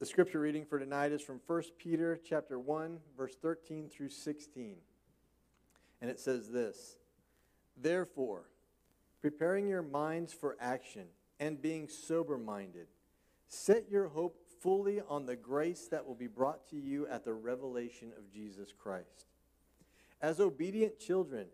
The 0.00 0.06
scripture 0.06 0.40
reading 0.40 0.64
for 0.64 0.78
tonight 0.78 1.12
is 1.12 1.20
from 1.20 1.42
1 1.46 1.62
Peter 1.76 2.18
chapter 2.26 2.58
1 2.58 3.00
verse 3.18 3.36
13 3.42 3.90
through 3.90 4.08
16. 4.08 4.76
And 6.00 6.10
it 6.10 6.18
says 6.18 6.48
this: 6.48 6.96
Therefore, 7.76 8.48
preparing 9.20 9.68
your 9.68 9.82
minds 9.82 10.32
for 10.32 10.56
action 10.58 11.04
and 11.38 11.60
being 11.60 11.86
sober-minded, 11.86 12.86
set 13.46 13.90
your 13.90 14.08
hope 14.08 14.38
fully 14.62 15.02
on 15.06 15.26
the 15.26 15.36
grace 15.36 15.86
that 15.90 16.06
will 16.06 16.14
be 16.14 16.26
brought 16.26 16.66
to 16.70 16.76
you 16.76 17.06
at 17.08 17.26
the 17.26 17.34
revelation 17.34 18.10
of 18.16 18.32
Jesus 18.32 18.72
Christ. 18.72 19.26
As 20.22 20.40
obedient 20.40 20.98
children, 20.98 21.48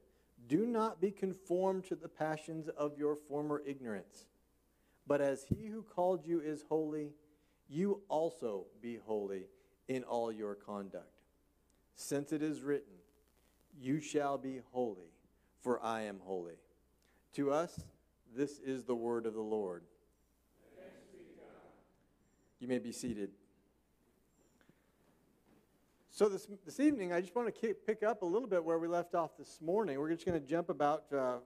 do 0.47 0.67
not 0.67 1.01
be 1.01 1.11
conformed 1.11 1.85
to 1.87 1.97
the 1.97 2.07
passions 2.07 2.69
of 2.69 2.97
your 2.97 3.17
former 3.17 3.61
ignorance, 3.67 4.27
but 5.05 5.21
as 5.21 5.47
he 5.49 5.67
who 5.67 5.83
called 5.83 6.25
you 6.25 6.41
is 6.41 6.63
holy, 6.69 7.11
you 7.69 8.03
also 8.09 8.67
be 8.81 8.99
holy 9.07 9.47
in 9.89 10.05
all 10.05 10.31
your 10.33 10.55
conduct. 10.55 11.11
Since 11.95 12.33
it 12.33 12.43
is 12.43 12.63
written, 12.63 12.93
You 13.79 14.01
shall 14.01 14.39
be 14.39 14.61
holy, 14.73 15.13
for 15.63 15.83
I 15.83 16.03
am 16.03 16.21
holy. 16.25 16.57
To 17.35 17.51
us, 17.51 17.81
this 18.35 18.59
is 18.59 18.85
the 18.85 18.95
word 18.95 19.27
of 19.27 19.35
the 19.35 19.41
Lord. 19.41 19.83
You 22.59 22.69
may 22.69 22.79
be 22.79 22.93
seated. 22.93 23.31
So, 26.11 26.31
this, 26.31 26.47
this 26.65 26.81
evening, 26.81 27.13
I 27.13 27.21
just 27.21 27.37
want 27.37 27.55
to 27.55 27.75
pick 27.75 28.03
up 28.03 28.23
a 28.23 28.25
little 28.25 28.49
bit 28.49 28.65
where 28.65 28.79
we 28.79 28.89
left 28.89 29.15
off 29.15 29.37
this 29.37 29.61
morning. 29.61 29.99
We're 29.99 30.11
just 30.11 30.25
going 30.25 30.41
to 30.41 30.47
jump 30.47 30.71
about 30.71 31.05
uh, 31.13 31.37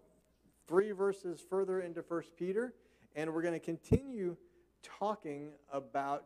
three 0.68 0.92
verses 0.92 1.42
further 1.50 1.80
into 1.80 2.04
1 2.06 2.22
Peter, 2.38 2.72
and 3.16 3.34
we're 3.34 3.42
going 3.42 3.54
to 3.54 3.58
continue 3.58 4.36
talking 4.82 5.52
about 5.72 6.24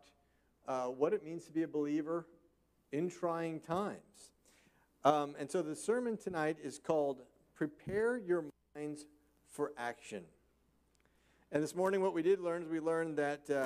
uh, 0.66 0.86
what 0.86 1.12
it 1.12 1.24
means 1.24 1.44
to 1.44 1.52
be 1.52 1.62
a 1.62 1.68
believer 1.68 2.26
in 2.92 3.10
trying 3.10 3.60
times. 3.60 4.30
Um, 5.04 5.34
and 5.38 5.50
so 5.50 5.62
the 5.62 5.76
sermon 5.76 6.16
tonight 6.16 6.56
is 6.62 6.78
called 6.78 7.22
Prepare 7.54 8.16
Your 8.16 8.44
Minds 8.74 9.04
for 9.50 9.72
Action. 9.76 10.24
And 11.52 11.62
this 11.62 11.74
morning, 11.74 12.00
what 12.00 12.14
we 12.14 12.22
did 12.22 12.40
learn 12.40 12.62
is 12.62 12.68
we 12.68 12.80
learned 12.80 13.16
that 13.18 13.48
uh, 13.50 13.64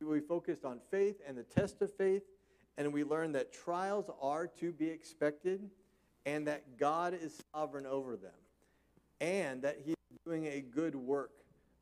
we 0.00 0.20
focused 0.20 0.64
on 0.64 0.80
faith 0.90 1.20
and 1.26 1.36
the 1.36 1.42
test 1.42 1.80
of 1.82 1.92
faith, 1.94 2.22
and 2.76 2.92
we 2.92 3.04
learned 3.04 3.34
that 3.34 3.52
trials 3.52 4.10
are 4.20 4.46
to 4.46 4.72
be 4.72 4.88
expected 4.88 5.70
and 6.26 6.46
that 6.46 6.78
God 6.78 7.14
is 7.14 7.40
sovereign 7.54 7.86
over 7.86 8.16
them, 8.16 8.30
and 9.20 9.62
that 9.62 9.78
He 9.84 9.92
is 9.92 10.18
doing 10.26 10.46
a 10.46 10.60
good 10.60 10.94
work 10.94 11.32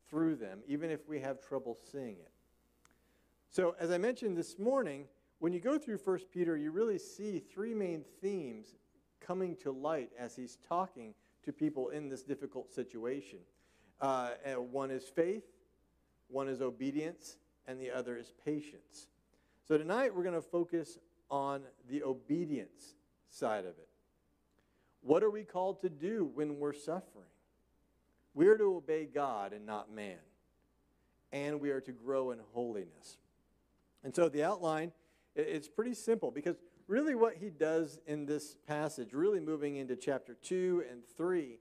through 0.09 0.35
them, 0.35 0.59
even 0.67 0.89
if 0.89 1.07
we 1.07 1.19
have 1.19 1.45
trouble 1.45 1.77
seeing 1.91 2.15
it. 2.15 2.31
So, 3.51 3.75
as 3.79 3.89
I 3.89 3.97
mentioned 3.97 4.37
this 4.37 4.59
morning, 4.59 5.05
when 5.39 5.53
you 5.53 5.59
go 5.59 5.79
through 5.79 5.97
1 5.97 6.19
Peter, 6.31 6.55
you 6.55 6.69
really 6.69 6.99
see 6.99 7.39
three 7.39 7.73
main 7.73 8.05
themes 8.21 8.75
coming 9.19 9.55
to 9.63 9.71
light 9.71 10.11
as 10.19 10.35
he's 10.35 10.59
talking 10.67 11.15
to 11.43 11.51
people 11.51 11.89
in 11.89 12.09
this 12.09 12.21
difficult 12.21 12.71
situation. 12.71 13.39
Uh, 13.99 14.29
one 14.71 14.91
is 14.91 15.05
faith, 15.05 15.45
one 16.27 16.47
is 16.47 16.61
obedience, 16.61 17.37
and 17.67 17.81
the 17.81 17.89
other 17.89 18.17
is 18.17 18.33
patience. 18.45 19.07
So, 19.67 19.79
tonight 19.79 20.15
we're 20.15 20.23
going 20.23 20.35
to 20.35 20.43
focus 20.43 20.99
on 21.31 21.63
the 21.89 22.03
obedience 22.03 22.93
side 23.31 23.65
of 23.65 23.79
it. 23.79 23.89
What 25.01 25.23
are 25.23 25.31
we 25.31 25.43
called 25.43 25.81
to 25.81 25.89
do 25.89 26.29
when 26.35 26.59
we're 26.59 26.73
suffering? 26.73 27.25
We 28.35 28.47
are 28.47 28.57
to 28.59 28.75
obey 28.75 29.05
God 29.11 29.53
and 29.53 29.65
not 29.65 29.91
man, 29.91 30.19
and 31.31 31.59
we 31.59 31.71
are 31.71 31.81
to 31.81 31.91
grow 31.91 32.29
in 32.29 32.37
holiness. 32.53 33.17
And 34.03 34.15
so 34.15 34.29
the 34.29 34.43
outline, 34.43 34.91
it's 35.35 35.67
pretty 35.67 35.93
simple 35.93 36.31
because 36.31 36.57
really 36.87 37.15
what 37.15 37.35
he 37.35 37.49
does 37.49 37.99
in 38.07 38.25
this 38.25 38.57
passage, 38.67 39.13
really 39.13 39.39
moving 39.39 39.75
into 39.75 39.95
chapter 39.95 40.35
2 40.41 40.85
and 40.89 41.01
3, 41.17 41.59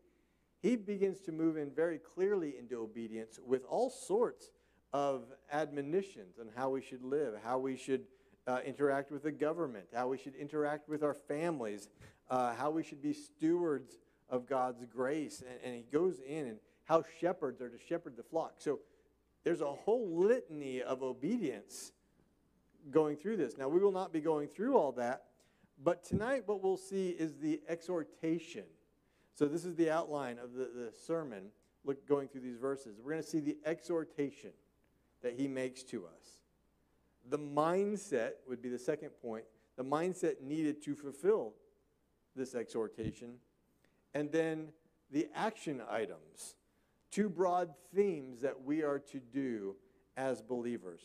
he 0.60 0.76
begins 0.76 1.20
to 1.20 1.32
move 1.32 1.56
in 1.56 1.70
very 1.70 1.98
clearly 1.98 2.56
into 2.58 2.80
obedience 2.80 3.38
with 3.44 3.64
all 3.64 3.90
sorts 3.90 4.50
of 4.92 5.24
admonitions 5.52 6.38
on 6.40 6.48
how 6.56 6.70
we 6.70 6.80
should 6.80 7.02
live, 7.02 7.34
how 7.44 7.58
we 7.58 7.76
should 7.76 8.04
uh, 8.46 8.60
interact 8.64 9.12
with 9.12 9.22
the 9.22 9.30
government, 9.30 9.86
how 9.94 10.08
we 10.08 10.16
should 10.16 10.34
interact 10.34 10.88
with 10.88 11.02
our 11.02 11.14
families, 11.14 11.88
uh, 12.30 12.54
how 12.54 12.70
we 12.70 12.82
should 12.82 13.02
be 13.02 13.12
stewards 13.12 13.98
of 14.30 14.48
God's 14.48 14.84
grace. 14.86 15.42
And, 15.46 15.58
and 15.62 15.74
he 15.74 15.84
goes 15.92 16.20
in 16.26 16.46
and 16.46 16.58
how 16.84 17.04
shepherds 17.20 17.60
are 17.60 17.68
to 17.68 17.78
shepherd 17.88 18.16
the 18.16 18.22
flock. 18.22 18.54
So 18.58 18.80
there's 19.44 19.60
a 19.60 19.72
whole 19.72 20.08
litany 20.10 20.82
of 20.82 21.02
obedience 21.02 21.92
going 22.90 23.16
through 23.16 23.36
this. 23.36 23.56
Now, 23.56 23.68
we 23.68 23.80
will 23.80 23.92
not 23.92 24.12
be 24.12 24.20
going 24.20 24.48
through 24.48 24.76
all 24.76 24.92
that, 24.92 25.24
but 25.82 26.04
tonight 26.04 26.42
what 26.46 26.62
we'll 26.62 26.76
see 26.76 27.10
is 27.10 27.36
the 27.36 27.60
exhortation. 27.68 28.64
So, 29.34 29.46
this 29.46 29.64
is 29.64 29.74
the 29.76 29.90
outline 29.90 30.38
of 30.38 30.54
the, 30.54 30.70
the 30.74 30.92
sermon, 31.06 31.50
look, 31.84 32.06
going 32.08 32.28
through 32.28 32.40
these 32.42 32.58
verses. 32.58 32.98
We're 33.02 33.12
going 33.12 33.22
to 33.22 33.28
see 33.28 33.40
the 33.40 33.58
exhortation 33.64 34.50
that 35.22 35.34
he 35.34 35.48
makes 35.48 35.82
to 35.84 36.06
us. 36.06 36.40
The 37.28 37.38
mindset 37.38 38.32
would 38.48 38.62
be 38.62 38.68
the 38.68 38.78
second 38.78 39.10
point, 39.22 39.44
the 39.76 39.84
mindset 39.84 40.40
needed 40.40 40.82
to 40.84 40.94
fulfill 40.94 41.54
this 42.34 42.54
exhortation. 42.54 43.34
And 44.14 44.32
then 44.32 44.68
the 45.10 45.28
action 45.34 45.82
items, 45.88 46.54
two 47.10 47.28
broad 47.28 47.74
themes 47.94 48.40
that 48.40 48.62
we 48.62 48.82
are 48.82 48.98
to 48.98 49.20
do 49.20 49.76
as 50.16 50.42
believers. 50.42 51.02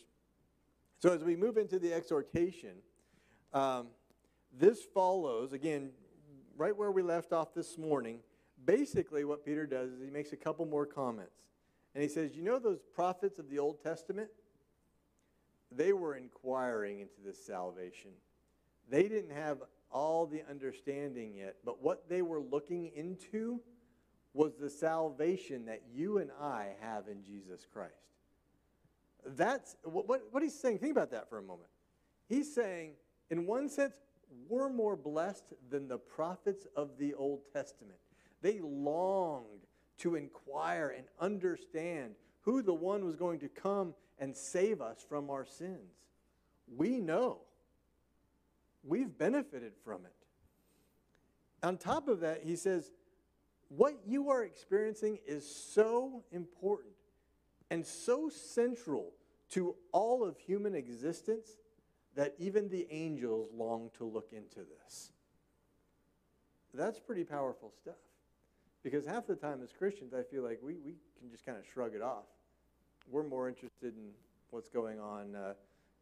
So, 0.98 1.12
as 1.12 1.22
we 1.22 1.36
move 1.36 1.56
into 1.56 1.78
the 1.78 1.92
exhortation, 1.92 2.76
um, 3.52 3.88
this 4.56 4.82
follows, 4.82 5.52
again, 5.52 5.90
right 6.56 6.76
where 6.76 6.90
we 6.90 7.02
left 7.02 7.32
off 7.32 7.54
this 7.54 7.76
morning. 7.78 8.20
Basically, 8.64 9.24
what 9.24 9.44
Peter 9.44 9.66
does 9.66 9.90
is 9.90 10.00
he 10.02 10.10
makes 10.10 10.32
a 10.32 10.36
couple 10.36 10.64
more 10.64 10.86
comments. 10.86 11.48
And 11.94 12.02
he 12.02 12.08
says, 12.08 12.34
You 12.34 12.42
know 12.42 12.58
those 12.58 12.80
prophets 12.94 13.38
of 13.38 13.50
the 13.50 13.58
Old 13.58 13.82
Testament? 13.82 14.28
They 15.70 15.92
were 15.92 16.16
inquiring 16.16 17.00
into 17.00 17.20
this 17.24 17.44
salvation. 17.44 18.10
They 18.88 19.04
didn't 19.04 19.34
have 19.34 19.58
all 19.90 20.26
the 20.26 20.42
understanding 20.48 21.34
yet, 21.36 21.56
but 21.64 21.82
what 21.82 22.08
they 22.08 22.22
were 22.22 22.40
looking 22.40 22.90
into 22.94 23.60
was 24.34 24.56
the 24.56 24.70
salvation 24.70 25.66
that 25.66 25.82
you 25.92 26.18
and 26.18 26.30
I 26.40 26.74
have 26.80 27.08
in 27.08 27.22
Jesus 27.22 27.66
Christ. 27.72 27.94
That's 29.26 29.76
what, 29.82 30.08
what, 30.08 30.22
what 30.30 30.42
he's 30.42 30.58
saying. 30.58 30.78
Think 30.78 30.92
about 30.92 31.10
that 31.12 31.28
for 31.28 31.38
a 31.38 31.42
moment. 31.42 31.70
He's 32.28 32.54
saying, 32.54 32.92
in 33.30 33.46
one 33.46 33.68
sense, 33.68 33.96
we're 34.48 34.68
more 34.68 34.96
blessed 34.96 35.54
than 35.70 35.88
the 35.88 35.98
prophets 35.98 36.66
of 36.76 36.98
the 36.98 37.14
Old 37.14 37.40
Testament. 37.52 37.98
They 38.42 38.60
longed 38.60 39.66
to 39.98 40.16
inquire 40.16 40.94
and 40.96 41.06
understand 41.20 42.14
who 42.40 42.62
the 42.62 42.74
one 42.74 43.04
was 43.04 43.16
going 43.16 43.38
to 43.40 43.48
come 43.48 43.94
and 44.18 44.36
save 44.36 44.80
us 44.80 45.04
from 45.08 45.30
our 45.30 45.44
sins. 45.44 45.92
We 46.76 47.00
know. 47.00 47.38
We've 48.82 49.16
benefited 49.16 49.72
from 49.84 50.04
it. 50.04 50.12
On 51.66 51.78
top 51.78 52.08
of 52.08 52.20
that, 52.20 52.42
he 52.44 52.56
says, 52.56 52.90
what 53.68 53.94
you 54.06 54.30
are 54.30 54.44
experiencing 54.44 55.18
is 55.26 55.48
so 55.48 56.22
important 56.30 56.93
and 57.70 57.86
so 57.86 58.28
central 58.28 59.12
to 59.50 59.74
all 59.92 60.24
of 60.24 60.38
human 60.38 60.74
existence 60.74 61.48
that 62.16 62.34
even 62.38 62.68
the 62.68 62.86
angels 62.90 63.48
long 63.54 63.90
to 63.98 64.04
look 64.04 64.28
into 64.32 64.60
this. 64.60 65.10
That's 66.72 66.98
pretty 66.98 67.24
powerful 67.24 67.72
stuff. 67.80 67.94
Because 68.82 69.06
half 69.06 69.26
the 69.26 69.36
time 69.36 69.60
as 69.62 69.72
Christians, 69.72 70.12
I 70.12 70.22
feel 70.22 70.42
like 70.42 70.60
we, 70.62 70.74
we 70.84 70.96
can 71.18 71.30
just 71.30 71.46
kind 71.46 71.56
of 71.56 71.64
shrug 71.72 71.94
it 71.94 72.02
off. 72.02 72.26
We're 73.10 73.22
more 73.22 73.48
interested 73.48 73.94
in 73.96 74.10
what's 74.50 74.68
going 74.68 75.00
on, 75.00 75.34
uh, 75.34 75.54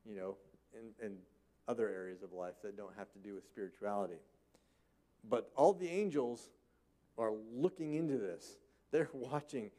you 0.04 0.16
know, 0.16 0.36
in, 0.74 1.06
in 1.06 1.16
other 1.68 1.88
areas 1.88 2.22
of 2.22 2.32
life 2.32 2.54
that 2.62 2.76
don't 2.76 2.94
have 2.96 3.12
to 3.12 3.18
do 3.18 3.34
with 3.34 3.44
spirituality. 3.46 4.18
But 5.28 5.50
all 5.56 5.72
the 5.72 5.88
angels 5.88 6.50
are 7.16 7.32
looking 7.54 7.94
into 7.94 8.18
this. 8.18 8.56
They're 8.90 9.10
watching 9.12 9.70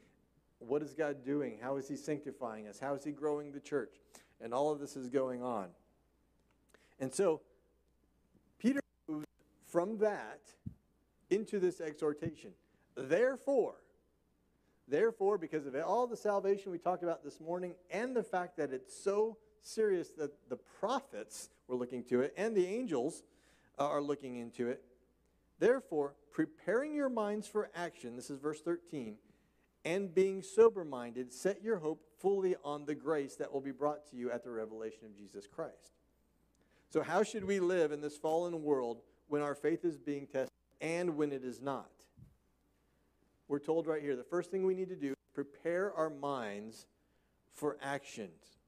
what 0.66 0.82
is 0.82 0.94
God 0.94 1.24
doing? 1.24 1.58
How 1.60 1.76
is 1.76 1.88
He 1.88 1.96
sanctifying 1.96 2.68
us? 2.68 2.78
How 2.78 2.94
is 2.94 3.04
He 3.04 3.12
growing 3.12 3.52
the 3.52 3.60
church? 3.60 3.94
And 4.40 4.52
all 4.52 4.72
of 4.72 4.80
this 4.80 4.96
is 4.96 5.08
going 5.08 5.42
on. 5.42 5.68
And 7.00 7.12
so, 7.12 7.40
Peter 8.58 8.80
moves 9.08 9.26
from 9.66 9.98
that 9.98 10.40
into 11.30 11.58
this 11.58 11.80
exhortation. 11.80 12.52
Therefore, 12.96 13.74
therefore, 14.86 15.38
because 15.38 15.66
of 15.66 15.74
all 15.76 16.06
the 16.06 16.16
salvation 16.16 16.70
we 16.70 16.78
talked 16.78 17.02
about 17.02 17.24
this 17.24 17.40
morning 17.40 17.74
and 17.90 18.14
the 18.14 18.22
fact 18.22 18.56
that 18.56 18.72
it's 18.72 18.96
so 18.96 19.36
serious 19.62 20.10
that 20.18 20.32
the 20.48 20.56
prophets 20.56 21.50
were 21.66 21.76
looking 21.76 22.04
to 22.04 22.20
it 22.20 22.34
and 22.36 22.56
the 22.56 22.66
angels 22.66 23.22
are 23.78 24.00
looking 24.00 24.36
into 24.36 24.68
it, 24.68 24.82
therefore, 25.58 26.14
preparing 26.30 26.94
your 26.94 27.08
minds 27.08 27.46
for 27.46 27.70
action, 27.74 28.14
this 28.14 28.30
is 28.30 28.38
verse 28.38 28.60
13 28.60 29.16
and 29.84 30.14
being 30.14 30.42
sober 30.42 30.84
minded, 30.84 31.32
set 31.32 31.62
your 31.62 31.78
hope 31.78 32.02
fully 32.18 32.56
on 32.64 32.86
the 32.86 32.94
grace 32.94 33.36
that 33.36 33.52
will 33.52 33.60
be 33.60 33.70
brought 33.70 34.08
to 34.10 34.16
you 34.16 34.30
at 34.30 34.42
the 34.42 34.50
revelation 34.50 35.04
of 35.04 35.16
Jesus 35.16 35.46
Christ. 35.46 35.92
So, 36.90 37.02
how 37.02 37.22
should 37.22 37.44
we 37.44 37.60
live 37.60 37.92
in 37.92 38.00
this 38.00 38.16
fallen 38.16 38.62
world 38.62 39.02
when 39.28 39.42
our 39.42 39.54
faith 39.54 39.84
is 39.84 39.98
being 39.98 40.26
tested 40.26 40.50
and 40.80 41.16
when 41.16 41.32
it 41.32 41.44
is 41.44 41.60
not? 41.60 41.90
We're 43.48 43.58
told 43.58 43.86
right 43.86 44.00
here 44.00 44.16
the 44.16 44.24
first 44.24 44.50
thing 44.50 44.64
we 44.64 44.74
need 44.74 44.88
to 44.88 44.96
do 44.96 45.10
is 45.10 45.16
prepare 45.34 45.92
our 45.92 46.08
minds 46.08 46.86
for 47.52 47.76
actions. 47.82 48.58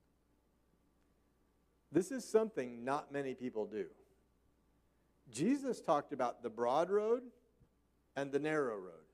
This 1.93 2.11
is 2.11 2.29
something 2.29 2.85
not 2.85 3.13
many 3.13 3.35
people 3.35 3.65
do. 3.65 3.87
Jesus 5.31 5.81
talked 5.81 6.13
about 6.13 6.43
the 6.43 6.51
broad 6.51 6.91
road 6.91 7.23
and 8.17 8.31
the 8.31 8.39
narrow 8.39 8.77
road. 8.77 9.06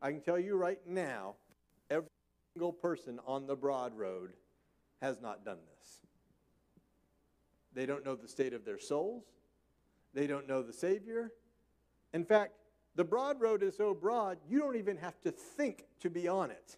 I 0.00 0.10
can 0.12 0.20
tell 0.20 0.38
you 0.38 0.56
right 0.56 0.80
now, 0.86 1.34
every 1.90 2.08
single 2.54 2.72
person 2.72 3.18
on 3.26 3.46
the 3.46 3.56
broad 3.56 3.96
road 3.96 4.32
has 5.00 5.20
not 5.20 5.44
done 5.44 5.58
this. 5.78 6.00
They 7.74 7.86
don't 7.86 8.04
know 8.04 8.16
the 8.16 8.28
state 8.28 8.52
of 8.52 8.64
their 8.64 8.78
souls. 8.78 9.24
They 10.14 10.26
don't 10.26 10.48
know 10.48 10.62
the 10.62 10.72
Savior. 10.72 11.32
In 12.12 12.24
fact, 12.24 12.52
the 12.94 13.04
broad 13.04 13.40
road 13.40 13.62
is 13.62 13.76
so 13.76 13.94
broad, 13.94 14.38
you 14.48 14.58
don't 14.58 14.76
even 14.76 14.96
have 14.96 15.20
to 15.20 15.30
think 15.30 15.84
to 16.00 16.10
be 16.10 16.26
on 16.26 16.50
it. 16.50 16.76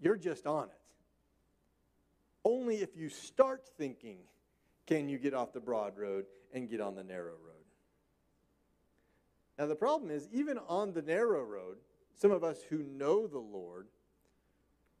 You're 0.00 0.16
just 0.16 0.46
on 0.46 0.64
it. 0.64 0.94
Only 2.44 2.76
if 2.76 2.96
you 2.96 3.08
start 3.08 3.68
thinking 3.78 4.18
can 4.86 5.08
you 5.08 5.18
get 5.18 5.34
off 5.34 5.52
the 5.52 5.60
broad 5.60 5.98
road 5.98 6.26
and 6.52 6.68
get 6.68 6.80
on 6.80 6.94
the 6.94 7.04
narrow 7.04 7.34
road. 7.44 7.65
Now, 9.58 9.66
the 9.66 9.74
problem 9.74 10.10
is, 10.10 10.28
even 10.32 10.58
on 10.68 10.92
the 10.92 11.02
narrow 11.02 11.42
road, 11.42 11.78
some 12.14 12.30
of 12.30 12.44
us 12.44 12.58
who 12.68 12.82
know 12.82 13.26
the 13.26 13.38
Lord, 13.38 13.88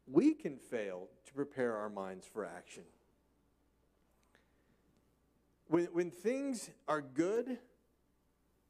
we 0.06 0.32
can 0.32 0.56
fail 0.56 1.08
to 1.26 1.34
prepare 1.34 1.76
our 1.76 1.90
minds 1.90 2.26
for 2.26 2.44
action. 2.44 2.84
When, 5.68 5.86
when 5.86 6.10
things 6.10 6.70
are 6.86 7.00
good 7.00 7.58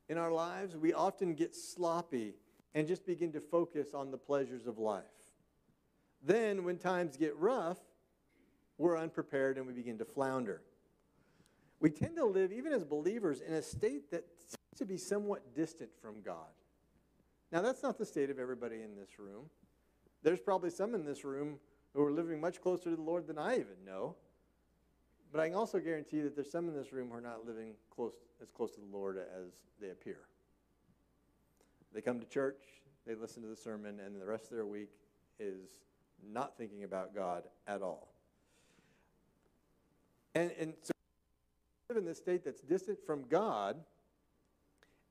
in 0.09 0.19
our 0.19 0.33
lives, 0.33 0.77
we 0.77 0.93
often 0.93 1.35
get 1.35 1.55
sloppy 1.55 2.35
and 2.75 2.89
just 2.89 3.07
begin 3.07 3.33
to 3.33 3.41
focus 3.41 3.95
on 3.95 4.11
the 4.11 4.19
pleasures 4.19 4.67
of 4.67 4.79
life. 4.79 5.05
Then, 6.23 6.65
when 6.65 6.79
times 6.79 7.17
get 7.17 7.37
rough, 7.37 7.79
we're 8.79 8.99
unprepared 8.99 9.57
and 9.57 9.67
we 9.67 9.73
begin 9.73 9.99
to 9.99 10.05
flounder. 10.05 10.63
We 11.81 11.91
tend 11.91 12.17
to 12.17 12.25
live, 12.25 12.53
even 12.53 12.73
as 12.73 12.85
believers, 12.85 13.41
in 13.41 13.53
a 13.55 13.63
state 13.63 14.11
that 14.11 14.25
to 14.77 14.85
be 14.85 14.97
somewhat 14.97 15.55
distant 15.55 15.91
from 16.01 16.23
God. 16.23 16.53
Now, 17.53 17.63
that's 17.63 17.83
not 17.83 17.99
the 17.99 18.07
state 18.07 18.31
of 18.31 18.39
everybody 18.39 18.77
in 18.77 18.97
this 18.97 19.19
room. 19.19 19.51
There's 20.23 20.41
probably 20.41 20.71
some 20.71 20.95
in 20.95 21.05
this 21.05 21.25
room 21.25 21.59
who 21.95 22.03
are 22.03 22.13
living 22.13 22.41
much 22.41 22.61
closer 22.61 22.91
to 22.91 22.97
the 22.97 23.03
Lord 23.03 23.27
than 23.27 23.39
I 23.39 23.55
even 23.55 23.85
know. 23.85 24.17
But 25.33 25.41
I 25.41 25.49
can 25.49 25.57
also 25.57 25.79
guarantee 25.79 26.21
that 26.21 26.35
there's 26.35 26.51
some 26.51 26.69
in 26.69 26.75
this 26.75 26.93
room 26.93 27.09
who 27.11 27.17
are 27.17 27.21
not 27.21 27.47
living 27.47 27.75
close, 27.95 28.13
as 28.43 28.51
close 28.51 28.73
to 28.73 28.81
the 28.81 28.97
Lord 28.97 29.19
as 29.19 29.53
they 29.81 29.91
appear. 29.91 30.19
They 31.93 32.01
come 32.01 32.21
to 32.21 32.27
church, 32.27 32.61
they 33.07 33.15
listen 33.15 33.43
to 33.43 33.49
the 33.49 33.57
sermon, 33.57 34.01
and 34.05 34.21
the 34.21 34.27
rest 34.27 34.45
of 34.45 34.57
their 34.57 34.67
week 34.67 34.91
is 35.39 35.69
not 36.33 36.57
thinking 36.57 36.85
about 36.85 37.15
God 37.15 37.45
at 37.67 37.83
all. 37.83 38.09
And, 40.35 40.51
and 40.59 40.75
so 40.83 40.93
live 41.89 41.99
in 41.99 42.05
this 42.05 42.19
state 42.19 42.45
that's 42.45 42.61
distant 42.61 42.99
from 43.07 43.25
God. 43.29 43.77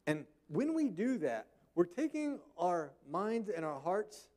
And 0.08 0.26
when 0.48 0.74
we 0.74 0.90
do 0.90 1.18
that, 1.20 1.48
we're 1.74 1.86
taking 1.86 2.40
our 2.58 2.94
minds 3.10 3.50
and 3.50 3.66
our 3.66 3.80
hearts 3.80 4.30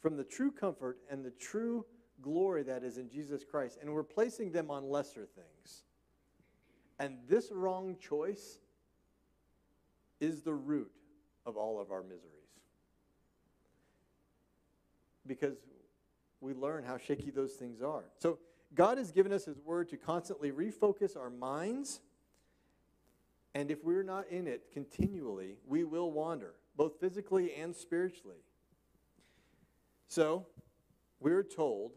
from 0.00 0.16
the 0.16 0.24
true 0.24 0.50
comfort 0.50 0.98
and 1.10 1.24
the 1.24 1.30
true 1.32 1.84
glory 2.22 2.62
that 2.62 2.82
is 2.82 2.98
in 2.98 3.08
Jesus 3.08 3.44
Christ, 3.44 3.78
and 3.80 3.92
we're 3.92 4.02
placing 4.02 4.52
them 4.52 4.70
on 4.70 4.88
lesser 4.88 5.26
things. 5.26 5.82
And 6.98 7.18
this 7.28 7.50
wrong 7.50 7.96
choice 7.98 8.58
is 10.20 10.42
the 10.42 10.54
root 10.54 10.90
of 11.46 11.56
all 11.56 11.80
of 11.80 11.90
our 11.90 12.02
miseries. 12.02 12.24
Because 15.26 15.56
we 16.40 16.54
learn 16.54 16.84
how 16.84 16.98
shaky 16.98 17.30
those 17.30 17.52
things 17.52 17.82
are. 17.82 18.04
So, 18.18 18.38
God 18.74 18.98
has 18.98 19.10
given 19.10 19.32
us 19.32 19.44
His 19.44 19.58
Word 19.58 19.88
to 19.88 19.96
constantly 19.96 20.52
refocus 20.52 21.16
our 21.16 21.30
minds. 21.30 22.00
And 23.54 23.70
if 23.70 23.82
we're 23.84 24.02
not 24.04 24.28
in 24.28 24.46
it 24.46 24.70
continually, 24.72 25.56
we 25.66 25.84
will 25.84 26.10
wander, 26.12 26.54
both 26.76 27.00
physically 27.00 27.54
and 27.54 27.74
spiritually. 27.74 28.44
So, 30.06 30.46
we're 31.18 31.42
told 31.42 31.92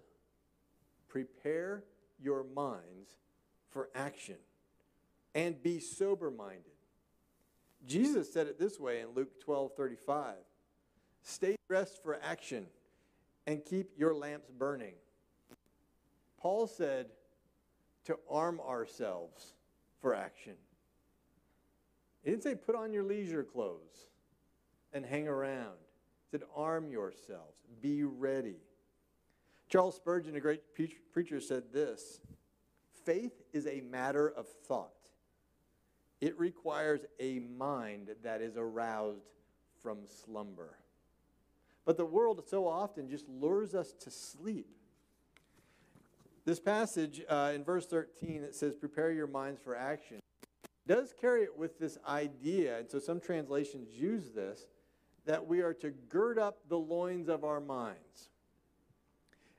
prepare 1.07 1.83
your 2.19 2.43
minds 2.43 3.11
for 3.69 3.89
action 3.93 4.37
and 5.35 5.61
be 5.61 5.79
sober 5.79 6.31
minded. 6.31 6.73
Jesus 7.85 8.31
said 8.31 8.47
it 8.47 8.59
this 8.59 8.79
way 8.79 9.01
in 9.01 9.09
Luke 9.09 9.39
12 9.41 9.71
35 9.75 10.35
Stay 11.21 11.55
dressed 11.67 12.03
for 12.03 12.19
action 12.21 12.65
and 13.47 13.63
keep 13.63 13.91
your 13.97 14.13
lamps 14.13 14.49
burning. 14.49 14.93
Paul 16.37 16.67
said 16.67 17.07
to 18.05 18.17
arm 18.29 18.59
ourselves 18.59 19.53
for 20.01 20.13
action. 20.13 20.53
He 22.23 22.31
didn't 22.31 22.43
say 22.43 22.55
put 22.55 22.75
on 22.75 22.93
your 22.93 23.03
leisure 23.03 23.43
clothes 23.43 24.07
and 24.93 25.05
hang 25.05 25.27
around. 25.27 25.77
He 26.31 26.37
said 26.37 26.43
arm 26.55 26.89
yourselves, 26.89 27.57
be 27.81 28.03
ready. 28.03 28.57
Charles 29.69 29.95
Spurgeon, 29.95 30.35
a 30.35 30.39
great 30.39 30.61
preacher, 31.11 31.39
said 31.39 31.63
this 31.73 32.21
Faith 33.05 33.41
is 33.51 33.67
a 33.67 33.81
matter 33.81 34.29
of 34.29 34.47
thought. 34.47 34.91
It 36.21 36.39
requires 36.39 37.01
a 37.19 37.39
mind 37.39 38.09
that 38.23 38.41
is 38.41 38.55
aroused 38.55 39.25
from 39.81 39.99
slumber. 40.05 40.77
But 41.85 41.97
the 41.97 42.05
world 42.05 42.41
so 42.47 42.65
often 42.65 43.09
just 43.09 43.27
lures 43.27 43.75
us 43.75 43.91
to 43.99 44.09
sleep. 44.09 44.67
This 46.45 46.59
passage 46.59 47.21
uh, 47.27 47.51
in 47.53 47.63
verse 47.63 47.85
13, 47.87 48.43
it 48.43 48.55
says, 48.55 48.73
Prepare 48.73 49.11
your 49.11 49.27
minds 49.27 49.59
for 49.61 49.75
action, 49.75 50.19
does 50.87 51.13
carry 51.19 51.43
it 51.43 51.57
with 51.57 51.79
this 51.79 51.97
idea, 52.07 52.79
and 52.79 52.89
so 52.89 52.99
some 52.99 53.19
translations 53.19 53.89
use 53.93 54.31
this, 54.31 54.67
that 55.25 55.47
we 55.47 55.61
are 55.61 55.73
to 55.73 55.91
gird 56.09 56.37
up 56.37 56.57
the 56.67 56.77
loins 56.77 57.29
of 57.29 57.43
our 57.43 57.61
minds. 57.61 58.29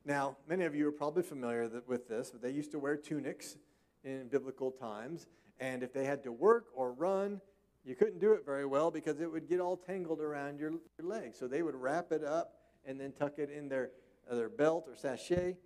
Now, 0.05 0.37
many 0.47 0.65
of 0.65 0.75
you 0.75 0.87
are 0.89 0.93
probably 0.93 1.23
familiar 1.23 1.71
with 1.87 2.09
this, 2.09 2.31
but 2.31 2.43
they 2.43 2.51
used 2.51 2.73
to 2.73 2.79
wear 2.79 2.97
tunics 2.97 3.57
in 4.05 4.29
biblical 4.29 4.71
times, 4.71 5.27
and 5.59 5.83
if 5.83 5.95
they 5.95 6.05
had 6.05 6.23
to 6.25 6.33
work 6.33 6.67
or 6.75 6.93
run, 6.93 7.41
you 7.85 7.95
couldn't 7.95 8.19
do 8.19 8.33
it 8.33 8.45
very 8.45 8.67
well 8.67 8.91
because 8.91 9.21
it 9.21 9.31
would 9.31 9.49
get 9.49 9.61
all 9.61 9.77
tangled 9.77 10.21
around 10.21 10.59
your, 10.59 10.73
your 10.99 11.07
legs. 11.07 11.39
So 11.39 11.47
they 11.47 11.63
would 11.63 11.75
wrap 11.75 12.13
it 12.13 12.25
up 12.25 12.55
and 12.87 13.01
then 13.01 13.13
tuck 13.13 13.39
it 13.39 13.51
in 13.51 13.69
their, 13.69 13.91
uh, 14.31 14.35
their 14.35 14.49
belt 14.49 14.87
or 14.89 14.97
sachet 14.97 15.57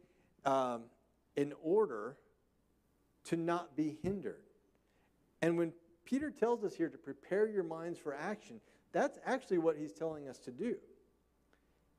um, 0.44 0.83
in 1.37 1.52
order 1.62 2.16
to 3.25 3.37
not 3.37 3.76
be 3.76 3.99
hindered. 4.02 4.48
And 5.42 5.57
when 5.57 5.73
Peter 6.04 6.30
tells 6.30 6.64
us 6.64 6.75
here 6.75 6.88
to 6.88 6.99
prepare 6.99 7.47
your 7.47 7.64
minds 7.64 7.99
for 7.99 8.14
action, 8.14 8.61
that's 8.92 9.18
actually 9.25 9.59
what 9.59 9.76
he's 9.76 9.92
telling 9.92 10.28
us 10.28 10.38
to 10.38 10.50
do. 10.50 10.76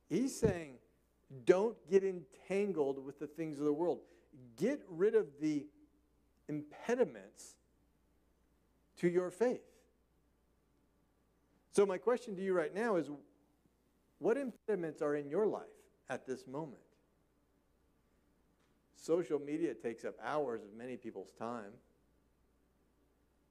He's 0.08 0.38
saying, 0.38 0.74
don't 1.44 1.76
get 1.88 2.02
entangled 2.02 3.04
with 3.04 3.18
the 3.18 3.26
things 3.26 3.58
of 3.58 3.64
the 3.64 3.72
world. 3.72 4.00
Get 4.56 4.82
rid 4.88 5.14
of 5.14 5.26
the 5.40 5.66
impediments 6.48 7.54
to 8.98 9.08
your 9.08 9.30
faith. 9.30 9.62
So, 11.72 11.86
my 11.86 11.98
question 11.98 12.34
to 12.34 12.42
you 12.42 12.52
right 12.52 12.74
now 12.74 12.96
is 12.96 13.08
what 14.18 14.36
impediments 14.36 15.00
are 15.02 15.14
in 15.14 15.30
your 15.30 15.46
life 15.46 15.62
at 16.08 16.26
this 16.26 16.46
moment? 16.46 16.82
Social 18.96 19.38
media 19.38 19.72
takes 19.72 20.04
up 20.04 20.14
hours 20.22 20.62
of 20.62 20.74
many 20.76 20.96
people's 20.96 21.30
time, 21.38 21.70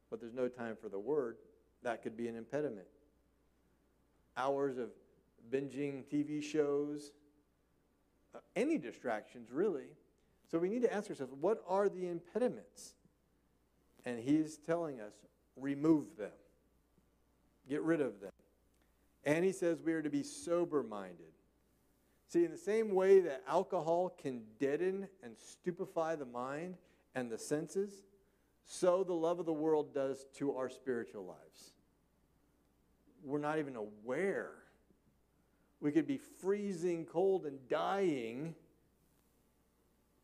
but 0.09 0.19
there's 0.19 0.33
no 0.33 0.47
time 0.47 0.75
for 0.79 0.89
the 0.89 0.99
word. 0.99 1.37
That 1.83 2.01
could 2.01 2.17
be 2.17 2.27
an 2.27 2.35
impediment. 2.35 2.87
Hours 4.35 4.77
of 4.77 4.89
binging 5.51 6.03
TV 6.05 6.43
shows, 6.43 7.11
uh, 8.35 8.39
any 8.55 8.77
distractions, 8.77 9.49
really. 9.51 9.87
So 10.51 10.57
we 10.57 10.69
need 10.69 10.81
to 10.81 10.93
ask 10.93 11.09
ourselves 11.09 11.33
what 11.39 11.63
are 11.67 11.89
the 11.89 12.07
impediments? 12.07 12.93
And 14.05 14.19
he's 14.19 14.57
telling 14.57 14.99
us 14.99 15.13
remove 15.55 16.17
them, 16.17 16.31
get 17.67 17.81
rid 17.81 18.01
of 18.01 18.19
them. 18.21 18.31
And 19.25 19.43
he 19.43 19.51
says 19.51 19.81
we 19.83 19.93
are 19.93 20.01
to 20.01 20.09
be 20.09 20.23
sober 20.23 20.81
minded. 20.83 21.33
See, 22.27 22.45
in 22.45 22.51
the 22.51 22.57
same 22.57 22.93
way 22.93 23.19
that 23.21 23.43
alcohol 23.47 24.15
can 24.21 24.43
deaden 24.59 25.07
and 25.23 25.35
stupefy 25.37 26.15
the 26.15 26.25
mind 26.25 26.75
and 27.15 27.29
the 27.29 27.37
senses, 27.37 28.03
so 28.71 29.03
the 29.03 29.13
love 29.13 29.39
of 29.39 29.47
the 29.47 29.53
world 29.53 29.93
does 29.95 30.25
to 30.37 30.55
our 30.55 30.69
spiritual 30.69 31.25
lives. 31.25 31.73
We're 33.25 33.39
not 33.39 33.59
even 33.59 33.75
aware 33.75 34.51
we 35.81 35.91
could 35.91 36.07
be 36.07 36.17
freezing 36.17 37.05
cold 37.05 37.45
and 37.45 37.59
dying 37.69 38.55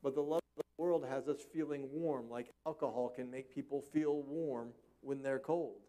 But 0.03 0.13
the 0.15 0.21
love 0.21 0.41
of 0.57 0.63
the 0.77 0.83
world 0.83 1.05
has 1.09 1.27
us 1.27 1.39
feeling 1.53 1.89
warm, 1.91 2.29
like 2.29 2.51
alcohol 2.67 3.09
can 3.09 3.31
make 3.31 3.53
people 3.53 3.81
feel 3.81 4.21
warm 4.21 4.69
when 5.01 5.23
they're 5.23 5.39
cold. 5.39 5.81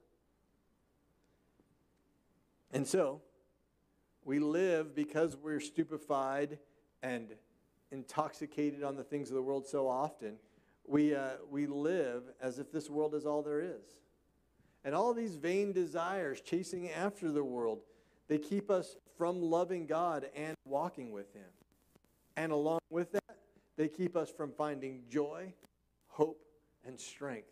And 2.73 2.87
so, 2.87 3.21
we 4.25 4.39
live 4.39 4.95
because 4.95 5.37
we're 5.37 5.61
stupefied 5.61 6.59
and 7.03 7.35
intoxicated 7.91 8.83
on 8.83 8.97
the 8.97 9.05
things 9.05 9.29
of 9.29 9.35
the 9.35 9.43
world 9.43 9.67
so 9.67 9.87
often. 9.89 10.37
We, 10.87 11.15
uh, 11.15 11.31
we 11.51 11.67
live 11.67 12.23
as 12.41 12.59
if 12.59 12.71
this 12.71 12.89
world 12.89 13.15
is 13.15 13.27
all 13.27 13.43
there 13.43 13.61
is. 13.61 13.97
And 14.85 14.95
all 14.95 15.13
these 15.13 15.35
vain 15.35 15.73
desires, 15.73 16.41
chasing 16.41 16.91
after 16.91 17.33
the 17.33 17.43
world, 17.43 17.81
they 18.29 18.39
keep 18.39 18.71
us 18.71 18.97
from 19.19 19.43
loving 19.43 19.87
God 19.87 20.29
and 20.37 20.55
walking 20.65 21.11
with 21.11 21.33
Him. 21.35 21.49
And 22.37 22.53
along 22.53 22.79
with 22.91 23.11
that, 23.13 23.39
they 23.77 23.89
keep 23.89 24.17
us 24.17 24.31
from 24.31 24.53
finding 24.53 25.03
joy, 25.11 25.53
hope, 26.07 26.41
and 26.85 27.01
strength, 27.01 27.49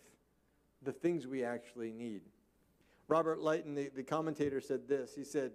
the 0.83 0.93
things 0.93 1.26
we 1.26 1.43
actually 1.43 1.91
need. 1.91 2.23
Robert 3.09 3.41
Leighton, 3.41 3.75
the, 3.75 3.91
the 3.95 4.03
commentator, 4.03 4.61
said 4.61 4.87
this. 4.88 5.14
He 5.14 5.25
said, 5.25 5.53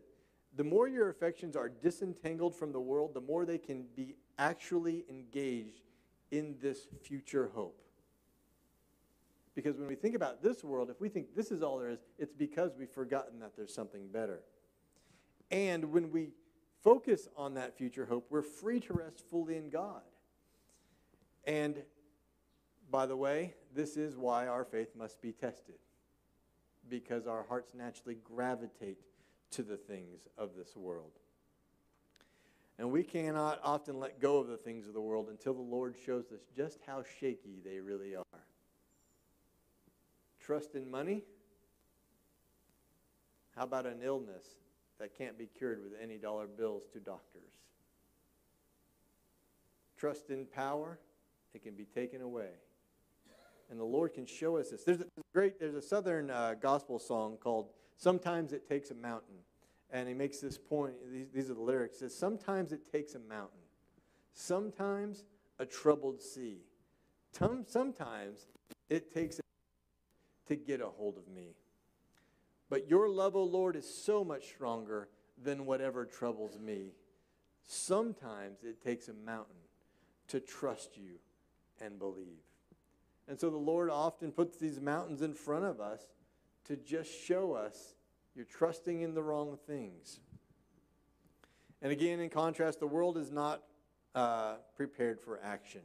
The 0.55 0.63
more 0.63 0.87
your 0.87 1.09
affections 1.09 1.55
are 1.55 1.69
disentangled 1.69 2.55
from 2.55 2.71
the 2.71 2.79
world, 2.79 3.13
the 3.13 3.21
more 3.21 3.45
they 3.45 3.57
can 3.57 3.85
be 3.95 4.15
actually 4.37 5.05
engaged 5.09 5.88
in 6.31 6.55
this 6.61 6.87
future 7.03 7.51
hope. 7.53 7.81
Because 9.55 9.77
when 9.77 9.87
we 9.87 9.95
think 9.95 10.15
about 10.15 10.41
this 10.41 10.63
world, 10.63 10.89
if 10.89 11.01
we 11.01 11.09
think 11.09 11.35
this 11.35 11.51
is 11.51 11.61
all 11.61 11.77
there 11.79 11.89
is, 11.89 11.99
it's 12.17 12.33
because 12.33 12.71
we've 12.77 12.89
forgotten 12.89 13.39
that 13.39 13.55
there's 13.57 13.73
something 13.73 14.07
better. 14.07 14.41
And 15.51 15.91
when 15.91 16.11
we 16.11 16.29
focus 16.83 17.27
on 17.35 17.55
that 17.55 17.77
future 17.77 18.05
hope, 18.05 18.27
we're 18.29 18.41
free 18.41 18.79
to 18.81 18.93
rest 18.93 19.23
fully 19.29 19.57
in 19.57 19.69
God. 19.69 20.01
And 21.45 21.83
by 22.89 23.05
the 23.05 23.17
way, 23.17 23.55
this 23.75 23.97
is 23.97 24.15
why 24.15 24.47
our 24.47 24.63
faith 24.63 24.95
must 24.95 25.21
be 25.21 25.31
tested, 25.31 25.75
because 26.87 27.27
our 27.27 27.43
hearts 27.43 27.73
naturally 27.73 28.17
gravitate 28.23 28.99
to 29.51 29.63
the 29.63 29.77
things 29.77 30.27
of 30.37 30.51
this 30.55 30.75
world. 30.75 31.11
And 32.79 32.89
we 32.91 33.03
cannot 33.03 33.59
often 33.61 33.99
let 33.99 34.21
go 34.21 34.37
of 34.37 34.47
the 34.47 34.55
things 34.55 34.87
of 34.87 34.93
the 34.93 35.01
world 35.01 35.27
until 35.29 35.53
the 35.53 35.61
Lord 35.61 35.97
shows 36.05 36.31
us 36.31 36.39
just 36.55 36.79
how 36.87 37.03
shaky 37.19 37.59
they 37.63 37.81
really 37.81 38.15
are. 38.15 38.23
Trust 40.39 40.75
in 40.75 40.89
money? 40.89 41.23
How 43.53 43.63
about 43.65 43.85
an 43.85 43.99
illness 44.01 44.45
that 44.97 45.13
can't 45.13 45.37
be 45.37 45.45
cured 45.45 45.83
with 45.83 45.91
any 46.01 46.17
dollar 46.17 46.47
bills 46.47 46.83
to 46.93 47.01
doctors? 47.01 47.51
Trust 49.97 50.29
in 50.29 50.45
power? 50.45 50.99
It 51.53 51.61
can 51.61 51.73
be 51.73 51.83
taken 51.83 52.21
away. 52.21 52.51
And 53.69 53.77
the 53.77 53.83
Lord 53.83 54.13
can 54.13 54.25
show 54.25 54.55
us 54.55 54.69
this. 54.69 54.85
There's 54.85 55.01
a 55.01 55.05
great, 55.33 55.59
there's 55.59 55.75
a 55.75 55.81
southern 55.81 56.31
uh, 56.31 56.55
gospel 56.59 56.97
song 56.97 57.37
called 57.43 57.71
Sometimes 57.97 58.53
It 58.53 58.69
Takes 58.69 58.89
a 58.89 58.95
Mountain. 58.95 59.35
And 59.91 60.07
he 60.07 60.13
makes 60.13 60.39
this 60.39 60.57
point, 60.57 60.93
these, 61.11 61.27
these 61.33 61.49
are 61.49 61.55
the 61.55 61.61
lyrics. 61.61 61.99
Says, 61.99 62.15
Sometimes 62.15 62.71
it 62.71 62.91
takes 62.91 63.15
a 63.15 63.19
mountain. 63.19 63.59
Sometimes 64.33 65.23
a 65.57 65.65
troubled 65.65 66.21
sea. 66.21 66.59
Sometimes 67.31 68.47
it 68.89 69.13
takes 69.13 69.39
to 70.47 70.55
get 70.55 70.81
a 70.81 70.87
hold 70.87 71.17
of 71.17 71.27
me. 71.27 71.55
But 72.69 72.89
your 72.89 73.09
love, 73.09 73.35
O 73.35 73.43
Lord, 73.43 73.75
is 73.75 73.87
so 73.87 74.23
much 74.23 74.45
stronger 74.47 75.09
than 75.41 75.65
whatever 75.65 76.05
troubles 76.05 76.59
me. 76.59 76.93
Sometimes 77.63 78.63
it 78.63 78.83
takes 78.83 79.07
a 79.07 79.13
mountain 79.13 79.55
to 80.27 80.39
trust 80.39 80.97
you 80.97 81.19
and 81.79 81.99
believe. 81.99 82.43
And 83.27 83.39
so 83.39 83.49
the 83.49 83.57
Lord 83.57 83.89
often 83.89 84.31
puts 84.31 84.57
these 84.57 84.79
mountains 84.79 85.21
in 85.21 85.33
front 85.33 85.65
of 85.65 85.79
us 85.79 86.01
to 86.65 86.75
just 86.75 87.11
show 87.11 87.53
us 87.53 87.93
you're 88.35 88.45
trusting 88.45 89.01
in 89.01 89.13
the 89.13 89.23
wrong 89.23 89.57
things. 89.67 90.19
And 91.81 91.91
again, 91.91 92.19
in 92.19 92.29
contrast, 92.29 92.79
the 92.79 92.87
world 92.87 93.17
is 93.17 93.31
not 93.31 93.63
uh, 94.15 94.55
prepared 94.75 95.19
for 95.19 95.39
action. 95.43 95.81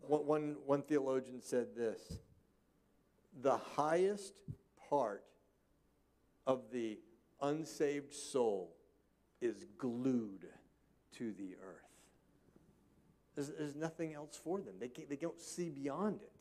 One, 0.00 0.26
one, 0.26 0.56
one 0.64 0.82
theologian 0.82 1.42
said 1.42 1.68
this 1.76 2.18
the 3.42 3.56
highest 3.56 4.40
part 4.88 5.24
of 6.46 6.62
the 6.72 6.98
unsaved 7.40 8.14
soul 8.14 8.74
is 9.40 9.66
glued 9.76 10.46
to 11.16 11.32
the 11.32 11.56
earth. 11.62 11.84
There's, 13.34 13.50
there's 13.50 13.76
nothing 13.76 14.14
else 14.14 14.40
for 14.42 14.60
them, 14.60 14.74
they, 14.80 14.90
they 15.08 15.16
don't 15.16 15.40
see 15.40 15.70
beyond 15.70 16.22
it. 16.22 16.32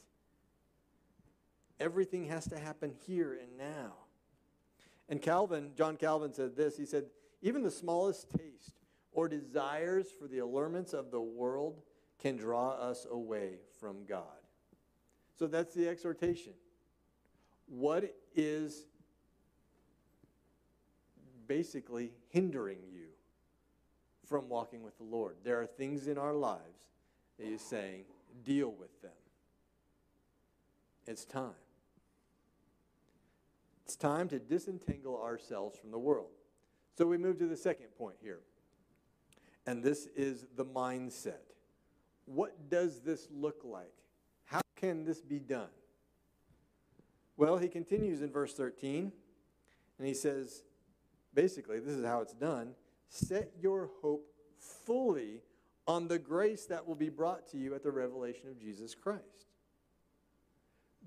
Everything 1.79 2.25
has 2.25 2.47
to 2.47 2.57
happen 2.57 2.91
here 3.05 3.37
and 3.39 3.55
now. 3.57 3.93
And 5.09 5.21
Calvin, 5.21 5.71
John 5.77 5.95
Calvin 5.97 6.33
said 6.33 6.55
this 6.55 6.77
he 6.77 6.85
said, 6.85 7.05
even 7.41 7.63
the 7.63 7.71
smallest 7.71 8.29
taste 8.31 8.79
or 9.11 9.27
desires 9.29 10.07
for 10.19 10.27
the 10.27 10.39
allurements 10.39 10.93
of 10.93 11.11
the 11.11 11.21
world 11.21 11.81
can 12.19 12.35
draw 12.35 12.71
us 12.71 13.05
away 13.09 13.59
from 13.79 14.05
God. 14.05 14.23
So 15.37 15.47
that's 15.47 15.73
the 15.73 15.87
exhortation. 15.87 16.53
What 17.67 18.15
is 18.35 18.85
basically 21.47 22.11
hindering 22.29 22.79
you 22.91 23.07
from 24.25 24.49
walking 24.49 24.83
with 24.83 24.97
the 24.97 25.03
Lord? 25.03 25.35
There 25.43 25.61
are 25.61 25.67
things 25.67 26.07
in 26.07 26.17
our 26.17 26.33
lives 26.33 26.87
that 27.37 27.47
He's 27.47 27.61
saying, 27.61 28.05
deal 28.43 28.71
with 28.71 29.01
them. 29.01 29.11
It's 31.05 31.23
time. 31.23 31.53
It's 33.87 33.95
time 33.95 34.27
to 34.29 34.39
disentangle 34.39 35.17
ourselves 35.23 35.79
from 35.79 35.91
the 35.91 35.97
world. 35.97 36.27
So 36.97 37.05
we 37.07 37.17
move 37.17 37.39
to 37.39 37.47
the 37.47 37.55
second 37.55 37.87
point 37.97 38.17
here. 38.21 38.41
And 39.65 39.81
this 39.81 40.09
is 40.13 40.45
the 40.57 40.65
mindset. 40.65 41.53
What 42.25 42.69
does 42.69 42.99
this 42.99 43.29
look 43.31 43.61
like? 43.63 43.93
How 44.43 44.59
can 44.75 45.05
this 45.05 45.21
be 45.21 45.39
done? 45.39 45.69
Well, 47.37 47.57
he 47.57 47.69
continues 47.69 48.21
in 48.21 48.29
verse 48.29 48.53
13, 48.55 49.09
and 49.99 50.07
he 50.07 50.13
says, 50.13 50.63
basically, 51.33 51.79
this 51.79 51.93
is 51.93 52.05
how 52.05 52.19
it's 52.19 52.33
done 52.33 52.73
set 53.07 53.53
your 53.57 53.89
hope 54.01 54.27
fully 54.59 55.39
on 55.87 56.09
the 56.09 56.19
grace 56.19 56.65
that 56.65 56.85
will 56.85 56.95
be 56.95 57.07
brought 57.07 57.47
to 57.51 57.57
you 57.57 57.73
at 57.73 57.83
the 57.83 57.91
revelation 57.91 58.49
of 58.49 58.59
Jesus 58.59 58.93
Christ. 58.93 59.45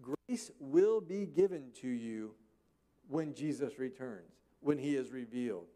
Grace 0.01 0.51
will 0.59 1.03
be 1.03 1.27
given 1.27 1.73
to 1.83 1.89
you 1.89 2.37
when 3.11 3.35
Jesus 3.35 3.79
returns, 3.79 4.33
when 4.61 4.79
he 4.79 4.95
is 4.95 5.11
revealed. 5.11 5.67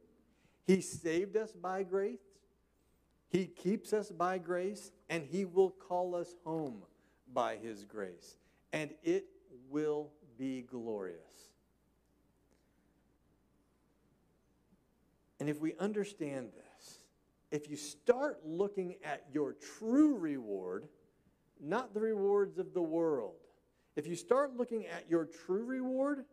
He 0.67 0.81
saved 0.81 1.37
us 1.37 1.53
by 1.53 1.83
grace, 1.83 2.21
he 3.29 3.47
keeps 3.47 3.93
us 3.93 4.11
by 4.11 4.39
grace, 4.39 4.93
and 5.11 5.25
he 5.25 5.45
will 5.45 5.71
call 5.71 6.15
us 6.15 6.37
home 6.45 6.83
by 7.33 7.57
his 7.57 7.85
grace. 7.85 8.37
And 8.73 8.91
it 9.03 9.27
will 9.69 10.11
be 10.39 10.63
glorious. 10.63 11.19
And 15.41 15.49
if 15.49 15.61
we 15.61 15.75
understand 15.81 16.51
this, 16.55 17.01
if 17.51 17.69
you 17.69 17.77
start 17.77 18.39
looking 18.45 18.97
at 19.05 19.25
your 19.33 19.55
true 19.79 20.17
reward, 20.17 20.89
not 21.61 21.93
the 21.93 22.01
rewards 22.01 22.59
of 22.59 22.73
the 22.73 22.83
world, 22.83 23.35
if 23.97 24.07
you 24.07 24.17
start 24.17 24.57
looking 24.57 24.87
at 24.87 25.09
your 25.09 25.25
true 25.25 25.65
reward, 25.65 26.25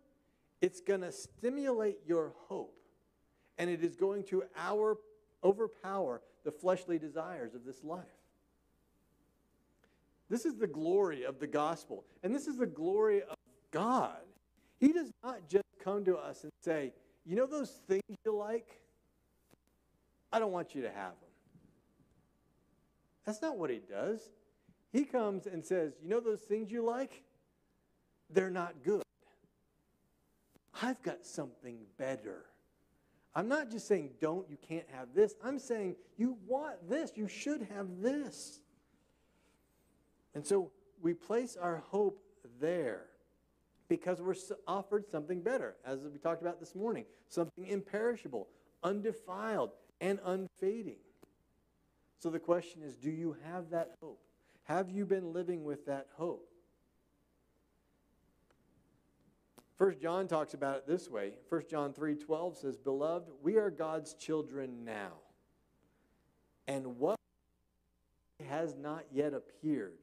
it's 0.62 0.80
going 0.80 1.02
to 1.02 1.12
stimulate 1.12 1.98
your 2.06 2.34
hope. 2.48 2.78
And 3.58 3.70
it 3.70 3.84
is 3.84 3.96
going 3.96 4.24
to 4.26 4.44
our, 4.58 4.98
overpower 5.44 6.22
the 6.44 6.52
fleshly 6.52 6.98
desires 6.98 7.54
of 7.54 7.66
this 7.66 7.84
life. 7.84 8.06
This 10.30 10.46
is 10.46 10.56
the 10.56 10.68
glory 10.68 11.26
of 11.26 11.40
the 11.40 11.48
gospel. 11.48 12.06
And 12.24 12.34
this 12.34 12.48
is 12.48 12.58
the 12.58 12.66
glory 12.66 13.22
of 13.22 13.36
God. 13.72 14.22
He 14.80 14.94
does 14.94 15.12
not 15.24 15.48
just 15.50 15.66
come 15.84 16.06
to 16.06 16.18
us 16.18 16.44
and 16.44 16.52
say, 16.64 16.94
You 17.26 17.36
know 17.36 17.46
those 17.46 17.72
things 17.88 18.04
you 18.26 18.36
like? 18.36 18.80
I 20.32 20.40
don't 20.40 20.52
want 20.52 20.74
you 20.74 20.82
to 20.84 20.90
have 20.90 21.12
them. 21.12 21.30
That's 23.26 23.42
not 23.42 23.58
what 23.58 23.70
he 23.70 23.80
does. 23.80 24.22
He 24.94 25.04
comes 25.04 25.48
and 25.48 25.66
says, 25.66 25.94
You 26.02 26.10
know 26.10 26.20
those 26.20 26.42
things 26.42 26.72
you 26.72 26.84
like? 26.84 27.24
They're 28.30 28.50
not 28.50 28.76
good. 28.84 29.04
I've 30.82 31.02
got 31.04 31.26
something 31.26 31.78
better. 31.98 32.46
I'm 33.34 33.48
not 33.48 33.72
just 33.72 33.88
saying, 33.88 34.12
don't, 34.20 34.50
you 34.50 34.58
can't 34.68 34.88
have 34.94 35.10
this. 35.16 35.36
I'm 35.44 35.60
saying, 35.60 35.96
you 36.18 36.38
want 36.48 36.90
this. 36.90 37.14
You 37.16 37.28
should 37.28 37.68
have 37.74 37.88
this. 38.02 38.60
And 40.34 40.46
so 40.46 40.72
we 41.02 41.14
place 41.14 41.56
our 41.56 41.78
hope 41.90 42.22
there 42.60 43.06
because 43.88 44.22
we're 44.22 44.36
offered 44.68 45.10
something 45.10 45.42
better, 45.42 45.76
as 45.86 46.00
we 46.00 46.18
talked 46.18 46.42
about 46.42 46.60
this 46.60 46.76
morning 46.76 47.06
something 47.28 47.68
imperishable, 47.68 48.48
undefiled, 48.84 49.72
and 50.02 50.20
unfading. 50.26 50.98
So 52.20 52.30
the 52.30 52.40
question 52.40 52.84
is 52.84 52.96
do 52.96 53.10
you 53.10 53.36
have 53.46 53.70
that 53.72 53.92
hope? 54.02 54.20
Have 54.64 54.90
you 54.90 55.06
been 55.06 55.34
living 55.34 55.64
with 55.64 55.86
that 55.86 56.08
hope? 56.16 56.51
First 59.82 60.00
John 60.00 60.28
talks 60.28 60.54
about 60.54 60.78
it 60.78 60.86
this 60.86 61.10
way. 61.10 61.34
First 61.50 61.68
John 61.68 61.92
3:12 61.92 62.56
says, 62.56 62.78
"Beloved, 62.78 63.32
we 63.42 63.58
are 63.58 63.72
God's 63.72 64.14
children 64.14 64.84
now. 64.86 65.20
And 66.68 67.00
what 67.00 67.20
has 68.42 68.76
not 68.76 69.12
yet 69.12 69.34
appeared. 69.34 69.98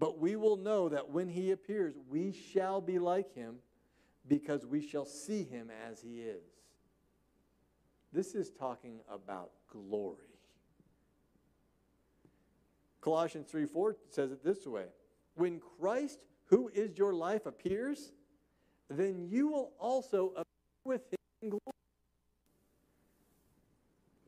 But 0.00 0.18
we 0.18 0.34
will 0.34 0.56
know 0.56 0.88
that 0.88 1.08
when 1.08 1.28
he 1.28 1.52
appears, 1.52 1.96
we 2.08 2.32
shall 2.32 2.80
be 2.80 2.98
like 2.98 3.30
him 3.30 3.62
because 4.26 4.66
we 4.66 4.80
shall 4.80 5.06
see 5.06 5.44
him 5.44 5.70
as 5.70 6.02
he 6.02 6.22
is." 6.22 6.42
This 8.10 8.34
is 8.34 8.50
talking 8.50 9.04
about 9.06 9.52
glory. 9.68 10.36
Colossians 13.00 13.48
3 13.48 13.66
4 13.66 13.96
says 14.08 14.32
it 14.32 14.42
this 14.42 14.66
way 14.66 14.90
When 15.36 15.60
Christ, 15.60 16.26
who 16.46 16.66
is 16.70 16.98
your 16.98 17.14
life, 17.14 17.46
appears, 17.46 18.10
then 18.90 19.26
you 19.28 19.48
will 19.48 19.72
also 19.78 20.30
appear 20.30 20.44
with 20.84 21.12
him 21.12 21.18
in 21.42 21.48
glory. 21.50 21.60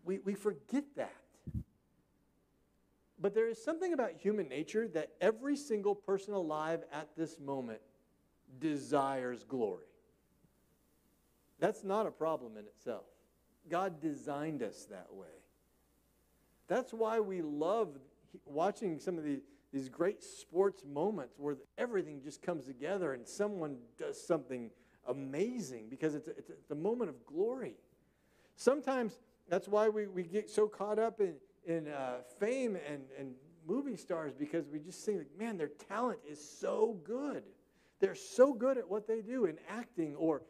We, 0.05 0.19
we 0.19 0.35
forget 0.35 0.85
that. 0.97 1.15
But 3.21 3.35
there 3.35 3.49
is 3.49 3.63
something 3.63 3.93
about 3.93 4.13
human 4.19 4.49
nature 4.49 4.89
that 4.89 5.11
every 5.21 5.57
single 5.57 5.95
person 5.95 6.33
alive 6.33 6.83
at 6.93 7.09
this 7.17 7.39
moment 7.39 7.81
desires 8.59 9.45
glory. 9.45 9.85
That's 11.59 11.85
not 11.85 12.07
a 12.07 12.11
problem 12.11 12.57
in 12.57 12.65
itself. 12.65 13.05
God 13.69 14.01
designed 14.01 14.63
us 14.63 14.87
that 14.91 15.09
way. 15.13 15.27
That's 16.67 16.93
why 16.93 17.21
we 17.21 17.43
love 17.43 17.99
watching 18.47 18.99
some 18.99 19.19
of 19.19 19.25
the, 19.25 19.41
these 19.73 19.89
great 19.89 20.23
sports 20.23 20.85
moments 20.85 21.39
where 21.39 21.57
everything 21.79 22.21
just 22.23 22.43
comes 22.43 22.67
together 22.67 23.13
and 23.13 23.27
someone 23.27 23.77
does 23.99 24.21
something 24.21 24.71
amazing 25.09 25.89
because 25.89 26.15
it's 26.15 26.29
a, 26.29 26.37
it's 26.37 26.71
a, 26.71 26.75
moment 26.75 27.11
of 27.11 27.25
glory. 27.25 27.75
Sometimes 28.57 29.19
that's 29.49 29.69
why 29.69 29.89
we, 29.89 30.07
we 30.07 30.23
get 30.23 30.51
so 30.51 30.67
caught 30.67 30.99
up 30.99 31.21
in, 31.21 31.35
in 31.67 31.89
uh, 31.89 32.19
fame 32.39 32.77
and, 32.89 33.03
and 33.19 33.35
movie 33.67 33.97
stars 33.97 34.33
because 34.39 34.69
we 34.69 34.79
just 34.79 35.05
think, 35.05 35.19
like, 35.19 35.39
man, 35.39 35.57
their 35.57 35.71
talent 35.89 36.19
is 36.29 36.43
so 36.43 36.99
good. 37.05 37.45
They're 38.01 38.15
so 38.15 38.53
good 38.53 38.79
at 38.79 38.89
what 38.89 39.07
they 39.07 39.21
do 39.21 39.45
in 39.45 39.59
acting, 39.69 40.17
or 40.17 40.43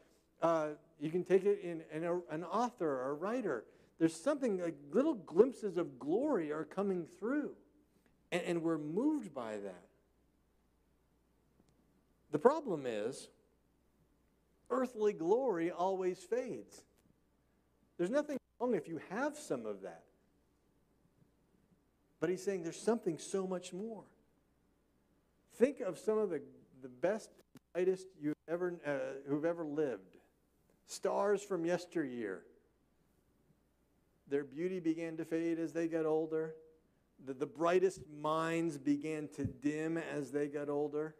uh, 0.43 0.69
you 0.99 1.11
can 1.11 1.25
take 1.25 1.45
it 1.45 1.61
in, 1.63 1.83
in 1.93 2.05
a, 2.05 2.15
an 2.31 2.45
author 2.45 2.89
or 2.89 3.11
a 3.11 3.15
writer. 3.15 3.65
There's 3.99 4.15
something 4.15 4.63
like 4.63 4.77
little 4.93 5.15
glimpses 5.15 5.77
of 5.77 5.99
glory 5.99 6.53
are 6.53 6.65
coming 6.65 7.07
through. 7.19 7.53
And, 8.33 8.43
and 8.43 8.63
we're 8.63 8.79
moved 8.79 9.35
by 9.35 9.57
that. 9.59 9.87
The 12.33 12.39
problem 12.39 12.85
is, 12.87 13.29
earthly 14.71 15.13
glory 15.13 15.71
always 15.71 16.19
fades. 16.19 16.83
There's 17.99 18.11
nothing 18.11 18.39
wrong 18.61 18.75
if 18.75 18.89
you 18.89 19.01
have 19.11 19.37
some 19.37 19.67
of 19.67 19.83
that. 19.83 20.05
But 22.21 22.31
he's 22.31 22.43
saying 22.43 22.63
there's 22.63 22.81
something 22.81 23.19
so 23.19 23.47
much 23.47 23.73
more. 23.73 24.05
Think 25.55 25.81
of 25.81 25.99
some 25.99 26.19
of 26.19 26.31
the, 26.31 26.41
the 26.83 26.89
best, 26.89 27.31
brightest 27.73 28.07
you've 28.21 28.35
ever, 28.49 28.75
uh, 28.87 29.29
who've 29.29 29.45
ever 29.45 29.65
lived. 29.65 30.17
Stars 30.87 31.43
from 31.43 31.65
yesteryear. 31.65 32.43
Their 34.29 34.45
beauty 34.45 34.81
began 34.81 35.17
to 35.17 35.25
fade 35.25 35.59
as 35.59 35.73
they 35.73 35.89
got 35.89 36.07
older 36.07 36.55
the, 37.27 37.35
the 37.35 37.47
brightest 37.47 38.01
minds 38.21 38.79
began 38.79 39.29
to 39.37 39.45
dim 39.45 39.99
as 39.99 40.31
they 40.31 40.49
got 40.49 40.69
older. 40.69 41.15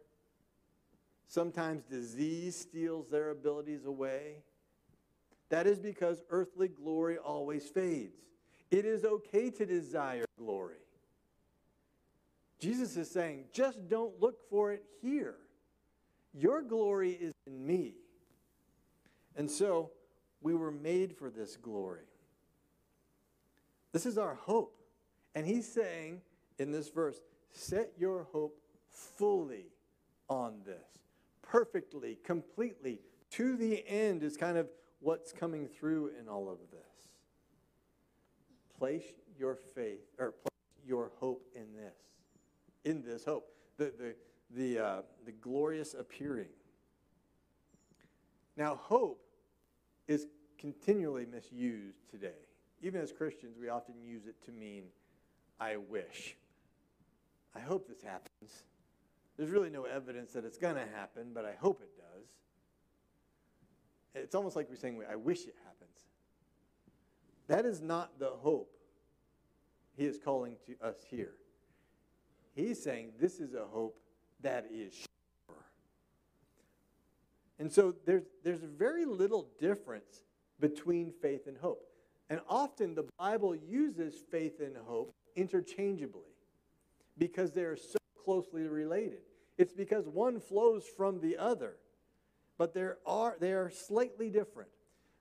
Sometimes 1.27 1.83
disease 1.83 2.55
steals 2.55 3.07
their 3.09 3.29
abilities 3.29 3.85
away. 3.85 4.43
That 5.49 5.67
is 5.67 5.79
because 5.79 6.21
earthly 6.29 6.67
glory 6.67 7.17
always 7.17 7.67
fades. 7.67 8.17
It 8.69 8.85
is 8.85 9.03
okay 9.03 9.49
to 9.51 9.65
desire 9.65 10.25
glory. 10.37 10.75
Jesus 12.59 12.95
is 12.95 13.09
saying, 13.09 13.45
just 13.53 13.89
don't 13.89 14.19
look 14.21 14.49
for 14.49 14.71
it 14.71 14.83
here. 15.01 15.35
Your 16.33 16.61
glory 16.61 17.11
is 17.11 17.33
in 17.47 17.65
me. 17.65 17.95
And 19.35 19.49
so 19.49 19.91
we 20.41 20.53
were 20.53 20.71
made 20.71 21.15
for 21.15 21.29
this 21.29 21.57
glory. 21.57 22.05
This 23.91 24.05
is 24.05 24.17
our 24.17 24.35
hope. 24.35 24.80
And 25.35 25.45
he's 25.45 25.71
saying 25.71 26.21
in 26.59 26.71
this 26.71 26.89
verse, 26.89 27.21
set 27.51 27.91
your 27.97 28.27
hope 28.31 28.57
fully 28.89 29.65
on 30.29 30.61
this. 30.65 30.99
Perfectly, 31.41 32.17
completely, 32.23 32.99
to 33.31 33.57
the 33.57 33.83
end 33.87 34.23
is 34.23 34.37
kind 34.37 34.57
of 34.57 34.67
what's 34.99 35.31
coming 35.31 35.67
through 35.67 36.11
in 36.19 36.27
all 36.27 36.49
of 36.49 36.59
this. 36.71 36.79
Place 38.77 39.13
your 39.37 39.55
faith, 39.55 40.01
or 40.17 40.31
place 40.31 40.85
your 40.85 41.11
hope 41.19 41.47
in 41.55 41.73
this. 41.75 41.95
In 42.83 43.01
this 43.03 43.25
hope. 43.25 43.47
The, 43.77 43.91
the, 43.97 44.15
the, 44.55 44.83
uh, 44.83 45.01
the 45.25 45.31
glorious 45.31 45.93
appearing. 45.93 46.49
Now, 48.57 48.75
hope 48.75 49.23
is 50.07 50.27
continually 50.57 51.25
misused 51.25 52.09
today. 52.09 52.47
Even 52.81 53.01
as 53.01 53.11
Christians, 53.11 53.57
we 53.59 53.69
often 53.69 53.95
use 54.03 54.25
it 54.25 54.35
to 54.45 54.51
mean 54.51 54.83
I 55.61 55.77
wish. 55.77 56.35
I 57.55 57.59
hope 57.59 57.87
this 57.87 58.01
happens. 58.01 58.63
There's 59.37 59.51
really 59.51 59.69
no 59.69 59.83
evidence 59.83 60.33
that 60.33 60.43
it's 60.43 60.57
going 60.57 60.75
to 60.75 60.87
happen, 60.95 61.27
but 61.33 61.45
I 61.45 61.53
hope 61.53 61.81
it 61.83 61.91
does. 61.95 62.27
It's 64.23 64.33
almost 64.33 64.55
like 64.55 64.69
we're 64.69 64.75
saying, 64.75 65.01
I 65.09 65.15
wish 65.15 65.45
it 65.45 65.55
happens. 65.63 65.99
That 67.47 67.65
is 67.65 67.79
not 67.79 68.17
the 68.17 68.29
hope 68.29 68.75
he 69.95 70.05
is 70.05 70.17
calling 70.17 70.55
to 70.65 70.85
us 70.85 70.95
here. 71.07 71.33
He's 72.55 72.81
saying 72.81 73.11
this 73.19 73.39
is 73.39 73.53
a 73.53 73.65
hope 73.65 73.99
that 74.41 74.65
is 74.71 74.93
sure. 74.93 75.55
And 77.59 77.71
so 77.71 77.93
there's, 78.05 78.23
there's 78.43 78.63
very 78.63 79.05
little 79.05 79.47
difference 79.59 80.23
between 80.59 81.13
faith 81.21 81.45
and 81.47 81.57
hope. 81.57 81.87
And 82.29 82.41
often 82.49 82.95
the 82.95 83.05
Bible 83.19 83.55
uses 83.55 84.15
faith 84.31 84.59
and 84.59 84.75
hope 84.85 85.13
interchangeably 85.35 86.21
because 87.17 87.51
they 87.51 87.63
are 87.63 87.75
so 87.75 87.97
closely 88.23 88.63
related. 88.63 89.19
It's 89.57 89.73
because 89.73 90.07
one 90.07 90.39
flows 90.39 90.85
from 90.85 91.19
the 91.19 91.37
other, 91.37 91.75
but 92.57 92.73
there 92.73 92.97
are, 93.05 93.35
they 93.39 93.51
are 93.51 93.69
slightly 93.69 94.29
different. 94.29 94.69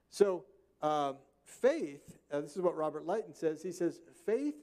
So, 0.09 0.45
um, 0.83 1.17
faith, 1.45 2.19
uh, 2.33 2.41
this 2.41 2.57
is 2.57 2.63
what 2.63 2.77
Robert 2.77 3.07
Leighton 3.07 3.35
says. 3.35 3.63
He 3.63 3.73
says, 3.73 4.01
faith 4.25 4.55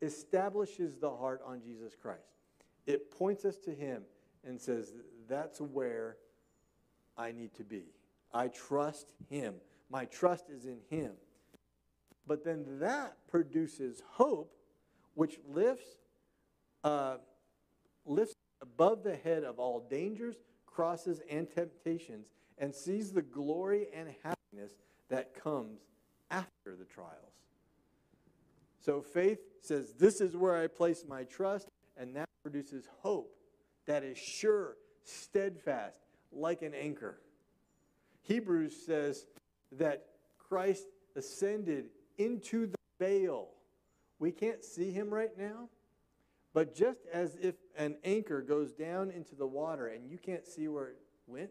establishes 0.00 0.98
the 0.98 1.10
heart 1.10 1.40
on 1.46 1.62
Jesus 1.62 1.94
Christ. 1.94 2.34
It 2.86 3.10
points 3.10 3.44
us 3.44 3.56
to 3.58 3.74
Him 3.74 4.02
and 4.44 4.60
says, 4.60 4.92
that's 5.28 5.60
where 5.60 6.16
I 7.16 7.32
need 7.32 7.54
to 7.54 7.64
be. 7.64 7.84
I 8.34 8.48
trust 8.48 9.12
Him. 9.30 9.54
My 9.90 10.04
trust 10.06 10.50
is 10.50 10.66
in 10.66 10.78
Him. 10.90 11.12
But 12.26 12.44
then 12.44 12.64
that 12.80 13.16
produces 13.28 14.02
hope 14.06 14.52
which 15.14 15.38
lifts, 15.48 15.86
uh, 16.84 17.16
lifts 18.04 18.34
above 18.60 19.02
the 19.02 19.16
head 19.16 19.44
of 19.44 19.58
all 19.58 19.86
dangers, 19.90 20.36
crosses, 20.66 21.20
and 21.30 21.50
temptations, 21.50 22.26
and 22.58 22.74
sees 22.74 23.12
the 23.12 23.22
glory 23.22 23.88
and 23.94 24.08
happiness 24.22 24.72
that 25.08 25.34
comes 25.34 25.80
after 26.30 26.76
the 26.76 26.84
trials. 26.84 27.32
So 28.80 29.00
faith 29.00 29.38
says, 29.60 29.92
This 29.98 30.20
is 30.20 30.36
where 30.36 30.56
I 30.56 30.66
place 30.66 31.04
my 31.08 31.24
trust, 31.24 31.68
and 31.96 32.16
that 32.16 32.28
produces 32.42 32.88
hope 33.00 33.34
that 33.86 34.02
is 34.02 34.18
sure, 34.18 34.76
steadfast, 35.04 35.96
like 36.32 36.62
an 36.62 36.74
anchor. 36.74 37.20
Hebrews 38.22 38.74
says 38.86 39.26
that 39.72 40.06
Christ 40.38 40.86
ascended 41.16 41.86
into 42.18 42.66
the 42.66 42.76
veil 42.98 43.48
we 44.22 44.30
can't 44.30 44.64
see 44.64 44.92
him 44.92 45.12
right 45.12 45.36
now, 45.36 45.68
but 46.54 46.76
just 46.76 47.00
as 47.12 47.36
if 47.42 47.56
an 47.76 47.96
anchor 48.04 48.40
goes 48.40 48.72
down 48.72 49.10
into 49.10 49.34
the 49.34 49.46
water 49.46 49.88
and 49.88 50.08
you 50.08 50.16
can't 50.16 50.46
see 50.46 50.68
where 50.68 50.90
it 50.90 50.98
went, 51.26 51.50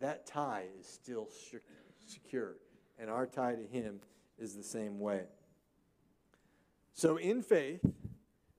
that 0.00 0.24
tie 0.24 0.66
is 0.78 0.86
still 0.86 1.28
secure. 2.06 2.54
And 2.96 3.10
our 3.10 3.26
tie 3.26 3.56
to 3.56 3.66
him 3.66 3.98
is 4.38 4.54
the 4.54 4.62
same 4.62 5.00
way. 5.00 5.22
So, 6.92 7.16
in 7.16 7.42
faith, 7.42 7.84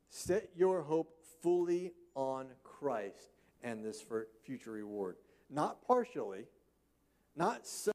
set 0.10 0.50
your 0.54 0.82
hope 0.82 1.16
fully 1.42 1.94
on 2.16 2.48
Christ 2.64 3.32
and 3.64 3.82
this 3.82 4.04
future 4.44 4.72
reward. 4.72 5.16
Not 5.50 5.82
partially, 5.88 6.48
not 7.34 7.66
some 7.66 7.94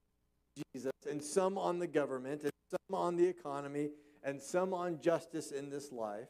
Jesus 0.73 0.93
and 1.11 1.23
some 1.23 1.59
on 1.59 1.79
the 1.79 1.87
government 1.87 2.43
and 2.45 2.53
some 2.71 2.99
on 2.99 3.17
the 3.17 3.27
economy 3.27 3.91
and 4.25 4.41
some 4.41 4.73
on 4.73 5.01
justice 5.01 5.53
in 5.53 5.69
this 5.71 5.93
life, 5.93 6.29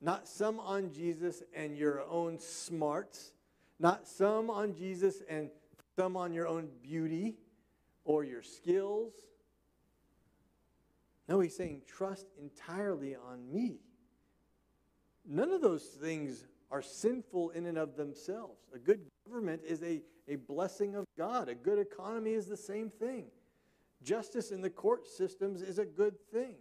not 0.00 0.28
some 0.28 0.60
on 0.60 0.92
Jesus 0.92 1.42
and 1.54 1.76
your 1.76 2.02
own 2.08 2.38
smarts, 2.38 3.32
not 3.80 4.06
some 4.06 4.50
on 4.50 4.74
Jesus 4.74 5.22
and 5.28 5.50
some 5.96 6.16
on 6.16 6.32
your 6.32 6.46
own 6.46 6.68
beauty 6.82 7.36
or 8.04 8.22
your 8.22 8.42
skills. 8.42 9.12
No, 11.26 11.40
he's 11.40 11.56
saying, 11.56 11.82
trust 11.86 12.26
entirely 12.38 13.16
on 13.16 13.50
me. 13.50 13.78
None 15.26 15.50
of 15.50 15.62
those 15.62 15.84
things 15.84 16.44
are 16.70 16.82
sinful 16.82 17.50
in 17.50 17.66
and 17.66 17.78
of 17.78 17.96
themselves. 17.96 18.60
A 18.74 18.78
good 18.78 19.00
government 19.26 19.62
is 19.66 19.82
a, 19.82 20.02
a 20.28 20.36
blessing 20.36 20.96
of 20.96 21.06
God, 21.16 21.48
a 21.48 21.54
good 21.54 21.78
economy 21.78 22.32
is 22.32 22.46
the 22.46 22.56
same 22.56 22.90
thing. 22.90 23.26
Justice 24.02 24.50
in 24.50 24.60
the 24.60 24.68
court 24.68 25.06
systems 25.06 25.62
is 25.62 25.78
a 25.78 25.86
good 25.86 26.20
thing. 26.30 26.56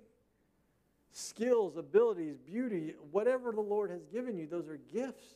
Skills, 1.15 1.77
abilities, 1.77 2.37
beauty, 2.39 2.95
whatever 3.11 3.51
the 3.51 3.61
Lord 3.61 3.91
has 3.91 4.03
given 4.07 4.35
you, 4.35 4.47
those 4.47 4.67
are 4.67 4.79
gifts. 4.91 5.35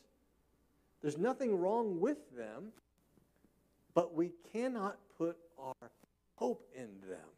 There's 1.00 1.16
nothing 1.16 1.56
wrong 1.56 2.00
with 2.00 2.36
them, 2.36 2.72
but 3.94 4.12
we 4.12 4.32
cannot 4.52 4.98
put 5.16 5.36
our 5.56 5.90
hope 6.34 6.68
in 6.74 6.88
them. 7.08 7.28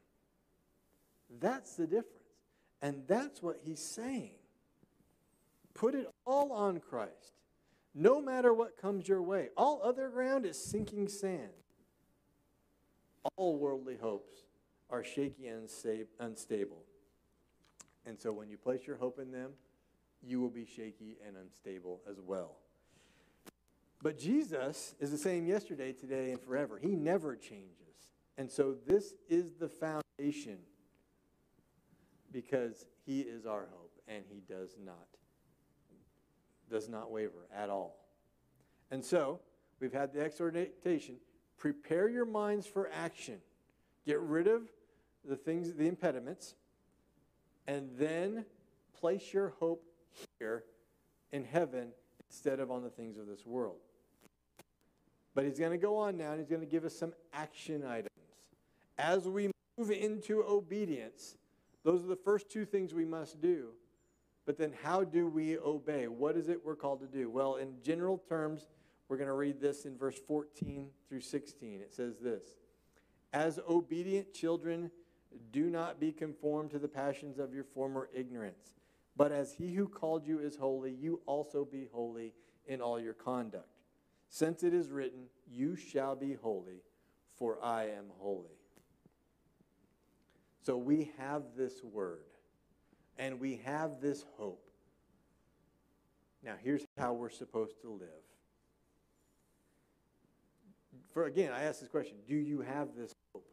That's 1.39 1.77
the 1.77 1.87
difference. 1.87 2.17
And 2.81 3.03
that's 3.07 3.43
what 3.43 3.59
he's 3.63 3.81
saying. 3.81 4.33
Put 5.75 5.95
it 5.95 6.09
all 6.27 6.51
on 6.51 6.81
Christ, 6.81 7.35
no 7.95 8.23
matter 8.23 8.55
what 8.55 8.81
comes 8.81 9.07
your 9.07 9.21
way. 9.21 9.49
All 9.55 9.83
other 9.85 10.09
ground 10.09 10.47
is 10.47 10.59
sinking 10.59 11.09
sand. 11.09 11.51
All 13.37 13.59
worldly 13.59 13.99
hopes 14.01 14.33
are 14.89 15.05
shaky 15.05 15.49
and 15.49 15.69
unstable. 16.19 16.85
And 18.07 18.19
so 18.19 18.33
when 18.33 18.49
you 18.49 18.57
place 18.57 18.87
your 18.87 18.97
hope 18.97 19.19
in 19.19 19.31
them, 19.31 19.53
you 20.23 20.41
will 20.41 20.51
be 20.51 20.65
shaky 20.65 21.17
and 21.27 21.37
unstable 21.37 22.01
as 22.09 22.17
well. 22.21 22.57
But 24.03 24.19
Jesus 24.19 24.95
is 24.99 25.11
the 25.11 25.19
same 25.19 25.47
yesterday, 25.47 25.93
today, 25.93 26.31
and 26.31 26.41
forever. 26.41 26.79
He 26.79 26.95
never 26.97 27.37
changes. 27.37 27.77
And 28.39 28.51
so 28.51 28.75
this 28.87 29.15
is 29.29 29.53
the 29.59 29.69
foundation 29.69 30.59
because 32.33 32.87
he 33.05 33.21
is 33.21 33.45
our 33.45 33.69
hope 33.71 33.93
and 34.09 34.25
he 34.29 34.41
does 34.41 34.77
not 34.85 35.07
does 36.71 36.89
not 36.89 37.11
waver 37.11 37.49
at 37.55 37.69
all. 37.69 37.97
And 38.93 39.05
so, 39.05 39.41
we've 39.81 39.93
had 39.93 40.13
the 40.13 40.21
exhortation, 40.21 41.17
prepare 41.59 42.09
your 42.09 42.25
minds 42.25 42.65
for 42.67 42.89
action. 42.93 43.39
Get 44.07 44.21
rid 44.21 44.47
of 44.47 44.63
the 45.29 45.37
things 45.37 45.73
the 45.75 45.89
impediments 45.89 46.55
and 47.71 47.89
then 47.97 48.45
place 48.99 49.33
your 49.33 49.51
hope 49.61 49.85
here 50.41 50.65
in 51.31 51.45
heaven 51.45 51.93
instead 52.29 52.59
of 52.59 52.69
on 52.69 52.83
the 52.83 52.91
things 52.91 53.17
of 53.17 53.29
this 53.29 53.47
world. 53.47 53.77
But 55.37 55.45
he's 55.45 55.61
going 55.61 55.71
to 55.71 55.79
go 55.79 55.97
on 55.97 56.17
now 56.17 56.33
and 56.33 56.41
he's 56.41 56.49
going 56.49 56.63
to 56.63 56.67
give 56.67 56.85
us 56.85 56.99
some 56.99 57.13
action 57.33 57.85
items. 57.87 58.09
As 58.99 59.29
we 59.29 59.53
move 59.79 59.93
into 59.93 60.43
obedience, 60.43 61.37
those 61.85 62.03
are 62.03 62.09
the 62.09 62.17
first 62.17 62.51
two 62.51 62.65
things 62.65 62.93
we 62.93 63.05
must 63.05 63.41
do. 63.41 63.69
But 64.47 64.59
then, 64.59 64.73
how 64.83 65.05
do 65.05 65.29
we 65.29 65.57
obey? 65.57 66.09
What 66.09 66.37
is 66.37 66.49
it 66.49 66.59
we're 66.65 66.75
called 66.75 67.01
to 67.03 67.07
do? 67.07 67.31
Well, 67.31 67.55
in 67.55 67.75
general 67.85 68.19
terms, 68.29 68.67
we're 69.09 69.17
going 69.17 69.29
to 69.29 69.35
read 69.35 69.61
this 69.61 69.85
in 69.85 69.97
verse 69.97 70.19
14 70.27 70.89
through 71.09 71.21
16. 71.21 71.81
It 71.81 71.95
says 71.95 72.17
this 72.19 72.43
As 73.33 73.61
obedient 73.69 74.35
children, 74.35 74.91
do 75.53 75.71
not 75.71 76.01
be 76.01 76.13
conformed 76.13 76.71
to 76.71 76.79
the 76.79 76.89
passions 76.89 77.39
of 77.39 77.55
your 77.55 77.65
former 77.65 78.09
ignorance. 78.15 78.73
But 79.17 79.33
as 79.33 79.53
he 79.53 79.75
who 79.75 79.89
called 79.89 80.27
you 80.27 80.39
is 80.39 80.57
holy, 80.57 80.93
you 80.93 81.21
also 81.27 81.65
be 81.65 81.89
holy 81.93 82.33
in 82.67 82.81
all 82.81 83.01
your 83.01 83.15
conduct. 83.15 83.69
Since 84.29 84.63
it 84.63 84.73
is 84.73 84.91
written, 84.91 85.25
You 85.51 85.77
shall 85.77 86.15
be 86.15 86.35
holy, 86.35 86.83
for 87.37 87.63
I 87.63 87.85
am 87.85 88.07
holy. 88.19 88.61
So 90.63 90.77
we 90.77 91.11
have 91.19 91.43
this 91.57 91.83
word, 91.83 92.27
and 93.19 93.41
we 93.41 93.61
have 93.65 94.01
this 94.01 94.25
hope. 94.37 94.71
Now, 96.43 96.55
here's 96.63 96.87
how 96.97 97.13
we're 97.13 97.31
supposed 97.31 97.81
to 97.83 97.91
live. 97.91 98.09
For 101.13 101.27
again, 101.27 101.53
I 101.53 101.65
ask 101.65 101.81
this 101.81 101.89
question 101.89 102.17
Do 102.27 102.37
you 102.37 102.61
have 102.61 102.89
this 102.97 103.13
hope? 103.33 103.47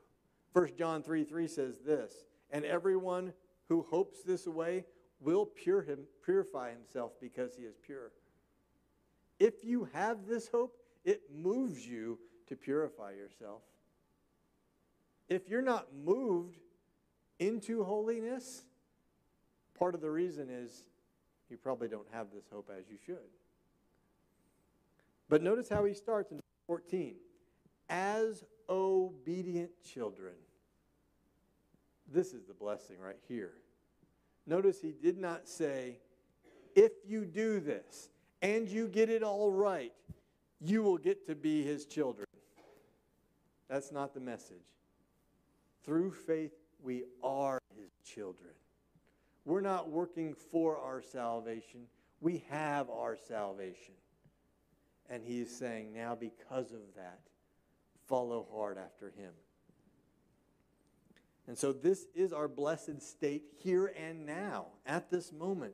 1 0.58 0.70
John 0.76 1.04
3 1.04 1.24
3 1.24 1.48
says 1.48 1.78
this, 1.86 2.12
and 2.50 2.66
everyone 2.66 3.32
who 3.70 3.86
hopes 3.92 4.24
this 4.24 4.48
way 4.48 4.86
will 5.20 5.46
pure 5.46 5.84
him, 5.84 6.00
purify 6.26 6.72
himself 6.72 7.12
because 7.22 7.56
he 7.56 7.62
is 7.62 7.76
pure. 7.86 8.12
If 9.40 9.64
you 9.64 9.88
have 9.94 10.26
this 10.26 10.48
hope, 10.48 10.76
it 11.06 11.22
moves 11.32 11.88
you 11.88 12.18
to 12.48 12.56
purify 12.56 13.12
yourself. 13.12 13.62
If 15.30 15.48
you're 15.48 15.62
not 15.62 15.90
moved 15.96 16.58
into 17.38 17.84
holiness, 17.84 18.64
part 19.78 19.94
of 19.94 20.02
the 20.02 20.10
reason 20.10 20.50
is 20.50 20.86
you 21.52 21.58
probably 21.58 21.88
don't 21.88 22.08
have 22.12 22.28
this 22.34 22.46
hope 22.52 22.72
as 22.76 22.90
you 22.90 22.98
should. 23.06 23.30
But 25.30 25.44
notice 25.44 25.70
how 25.70 25.86
he 25.86 25.94
starts 25.94 26.32
in 26.32 26.40
14. 26.66 27.14
As 27.90 28.44
obedient 28.68 29.70
children. 29.84 30.34
This 32.12 32.34
is 32.34 32.46
the 32.46 32.54
blessing 32.54 32.98
right 33.00 33.20
here. 33.28 33.54
Notice 34.46 34.80
he 34.82 34.94
did 34.94 35.18
not 35.18 35.48
say, 35.48 36.00
if 36.76 36.92
you 37.06 37.26
do 37.26 37.60
this 37.60 38.10
and 38.42 38.70
you 38.70 38.88
get 38.88 39.10
it 39.10 39.24
all 39.24 39.52
right, 39.52 39.92
you 40.62 40.82
will 40.84 40.98
get 40.98 41.28
to 41.28 41.36
be 41.36 41.64
his 41.64 41.86
children. 41.86 42.28
That's 43.68 43.92
not 43.92 44.14
the 44.14 44.20
message. 44.20 44.58
Through 45.84 46.12
faith, 46.12 46.54
we 46.82 47.04
are 47.24 47.60
his 47.76 47.92
children. 48.06 48.52
We're 49.44 49.62
not 49.62 49.90
working 49.90 50.34
for 50.34 50.78
our 50.78 51.02
salvation, 51.02 51.82
we 52.22 52.44
have 52.50 52.90
our 52.90 53.18
salvation. 53.18 53.94
And 55.10 55.24
he 55.24 55.40
is 55.40 55.56
saying, 55.56 55.94
now 55.94 56.16
because 56.16 56.74
of 56.74 56.82
that, 56.96 57.20
follow 58.08 58.46
hard 58.54 58.78
after 58.78 59.08
him. 59.10 59.32
And 61.48 61.58
so 61.58 61.72
this 61.72 62.08
is 62.14 62.34
our 62.34 62.48
blessed 62.48 63.02
state 63.02 63.44
here 63.58 63.94
and 63.98 64.26
now, 64.26 64.68
at 64.86 65.10
this 65.10 65.32
moment. 65.32 65.74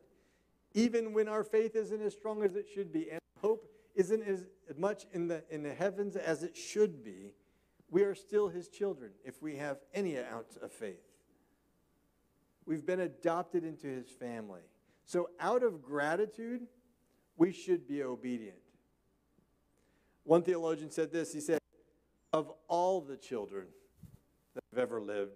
Even 0.76 1.14
when 1.14 1.28
our 1.28 1.44
faith 1.44 1.76
isn't 1.76 2.02
as 2.02 2.14
strong 2.14 2.44
as 2.44 2.56
it 2.56 2.68
should 2.74 2.94
be, 2.94 3.10
and 3.10 3.20
hope 3.42 3.68
isn't 3.96 4.24
as 4.24 4.46
much 4.78 5.06
in 5.14 5.28
the, 5.28 5.44
in 5.50 5.64
the 5.64 5.74
heavens 5.74 6.16
as 6.16 6.44
it 6.44 6.56
should 6.56 7.04
be, 7.04 7.34
we 7.90 8.04
are 8.04 8.16
still 8.16 8.50
his 8.50 8.68
children 8.70 9.12
if 9.24 9.42
we 9.42 9.56
have 9.58 9.78
any 9.94 10.18
ounce 10.18 10.58
of 10.62 10.72
faith. 10.72 11.04
We've 12.66 12.86
been 12.86 13.02
adopted 13.02 13.64
into 13.64 13.88
his 13.88 14.10
family. 14.10 14.62
So, 15.06 15.30
out 15.40 15.64
of 15.64 15.82
gratitude, 15.84 16.62
we 17.36 17.52
should 17.52 17.88
be 17.88 18.04
obedient. 18.04 18.58
One 20.24 20.44
theologian 20.44 20.90
said 20.90 21.12
this 21.12 21.34
he 21.34 21.42
said, 21.42 21.60
Of 22.32 22.52
all 22.68 23.02
the 23.02 23.18
children 23.18 23.68
that 24.56 24.64
have 24.72 24.80
ever 24.80 25.02
lived, 25.02 25.34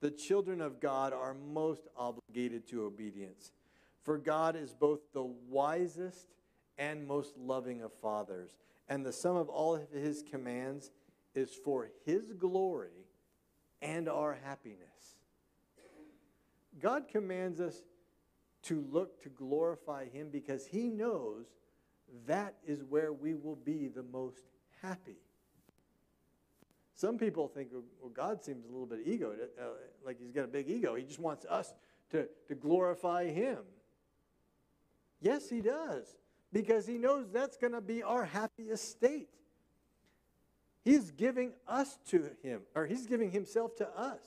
the 0.00 0.10
children 0.10 0.60
of 0.60 0.80
God 0.80 1.12
are 1.12 1.34
most 1.34 1.88
obligated 1.96 2.66
to 2.68 2.84
obedience. 2.84 3.52
For 4.02 4.18
God 4.18 4.56
is 4.56 4.72
both 4.72 5.00
the 5.12 5.24
wisest 5.24 6.26
and 6.78 7.06
most 7.06 7.36
loving 7.36 7.82
of 7.82 7.92
fathers, 7.92 8.52
and 8.88 9.04
the 9.04 9.12
sum 9.12 9.36
of 9.36 9.48
all 9.48 9.74
of 9.74 9.90
his 9.92 10.22
commands 10.22 10.90
is 11.38 11.54
for 11.54 11.90
His 12.04 12.32
glory 12.32 13.06
and 13.80 14.08
our 14.08 14.38
happiness. 14.44 15.16
God 16.80 17.08
commands 17.08 17.60
us 17.60 17.82
to 18.64 18.84
look 18.90 19.22
to 19.22 19.28
glorify 19.28 20.08
Him 20.08 20.28
because 20.30 20.66
He 20.66 20.88
knows 20.88 21.46
that 22.26 22.54
is 22.66 22.82
where 22.84 23.12
we 23.12 23.34
will 23.34 23.56
be 23.56 23.88
the 23.88 24.02
most 24.02 24.44
happy. 24.82 25.18
Some 26.98 27.16
people 27.16 27.46
think, 27.46 27.68
well, 27.72 28.10
God 28.12 28.42
seems 28.42 28.64
a 28.64 28.68
little 28.68 28.84
bit 28.84 29.02
ego, 29.06 29.32
uh, 29.32 29.62
like 30.04 30.18
He's 30.18 30.32
got 30.32 30.46
a 30.46 30.48
big 30.48 30.68
ego. 30.68 30.96
He 30.96 31.04
just 31.04 31.20
wants 31.20 31.46
us 31.46 31.72
to, 32.10 32.26
to 32.48 32.56
glorify 32.56 33.28
Him. 33.28 33.58
Yes, 35.20 35.48
He 35.48 35.60
does, 35.60 36.16
because 36.52 36.88
He 36.88 36.98
knows 36.98 37.30
that's 37.32 37.56
going 37.56 37.72
to 37.72 37.80
be 37.80 38.02
our 38.02 38.24
happiest 38.24 38.90
state. 38.90 39.28
He's 40.84 41.12
giving 41.12 41.52
us 41.68 41.98
to 42.08 42.30
him, 42.42 42.62
or 42.74 42.86
he's 42.86 43.06
giving 43.06 43.30
himself 43.30 43.76
to 43.76 43.88
us. 43.96 44.22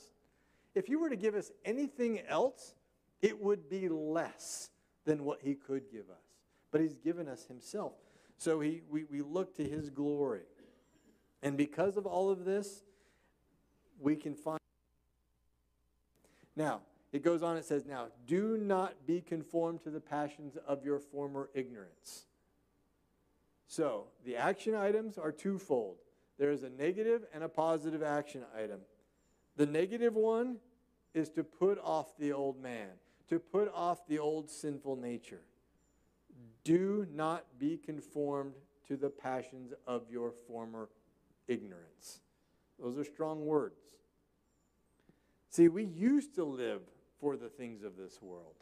If 0.76 0.90
you 0.90 1.00
were 1.00 1.10
to 1.10 1.16
give 1.16 1.34
us 1.34 1.52
anything 1.66 2.20
else, 2.30 2.76
it 3.22 3.42
would 3.42 3.68
be 3.68 3.90
less 3.90 4.70
than 5.04 5.26
what 5.26 5.40
he 5.42 5.56
could 5.56 5.92
give 5.92 6.10
us. 6.10 6.24
But 6.72 6.82
he's 6.82 6.98
given 6.98 7.28
us 7.28 7.46
himself. 7.48 7.94
So 8.38 8.60
he, 8.60 8.82
we, 8.90 9.06
we 9.06 9.22
look 9.22 9.56
to 9.58 9.64
his 9.64 9.90
glory. 9.90 10.44
And 11.44 11.58
because 11.58 11.98
of 11.98 12.06
all 12.06 12.30
of 12.30 12.46
this, 12.46 12.84
we 14.00 14.16
can 14.16 14.36
find. 14.36 14.60
Now, 16.56 16.82
it 17.12 17.24
goes 17.24 17.44
on, 17.44 17.58
it 17.58 17.66
says, 17.66 17.86
Now, 17.86 18.08
do 18.28 18.58
not 18.58 19.06
be 19.06 19.22
conformed 19.22 19.82
to 19.84 19.90
the 19.90 20.00
passions 20.00 20.58
of 20.68 20.86
your 20.86 21.00
former 21.00 21.50
ignorance. 21.54 22.26
So, 23.68 24.08
the 24.26 24.36
action 24.36 24.76
items 24.76 25.18
are 25.18 25.32
twofold 25.32 25.98
there 26.42 26.50
is 26.50 26.64
a 26.64 26.70
negative 26.70 27.26
and 27.36 27.44
a 27.44 27.48
positive 27.48 28.02
action 28.02 28.44
item. 28.58 28.80
The 29.58 29.68
negative 29.68 30.16
one 30.16 30.58
is 31.14 31.30
to 31.30 31.44
put 31.44 31.78
off 31.78 32.18
the 32.18 32.34
old 32.34 32.60
man, 32.60 32.88
to 33.30 33.38
put 33.38 33.72
off 33.72 34.08
the 34.08 34.18
old 34.18 34.50
sinful 34.50 34.96
nature. 34.96 35.42
Do 36.64 37.06
not 37.14 37.46
be 37.60 37.78
conformed 37.78 38.54
to 38.88 38.98
the 38.98 39.12
passions 39.12 39.72
of 39.86 40.10
your 40.10 40.34
former 40.48 40.90
ignorance. 41.48 42.22
Those 42.80 42.98
are 42.98 43.04
strong 43.04 43.46
words. 43.46 43.82
See, 45.50 45.68
we 45.68 45.84
used 45.84 46.36
to 46.36 46.44
live 46.44 46.82
for 47.20 47.36
the 47.36 47.50
things 47.50 47.84
of 47.84 47.98
this 47.98 48.22
world. 48.22 48.56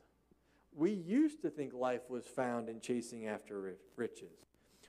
We 0.76 0.92
used 0.92 1.42
to 1.44 1.50
think 1.50 1.74
life 1.74 2.10
was 2.10 2.26
found 2.26 2.68
in 2.70 2.82
chasing 2.82 3.28
after 3.28 3.76
riches. 3.96 4.46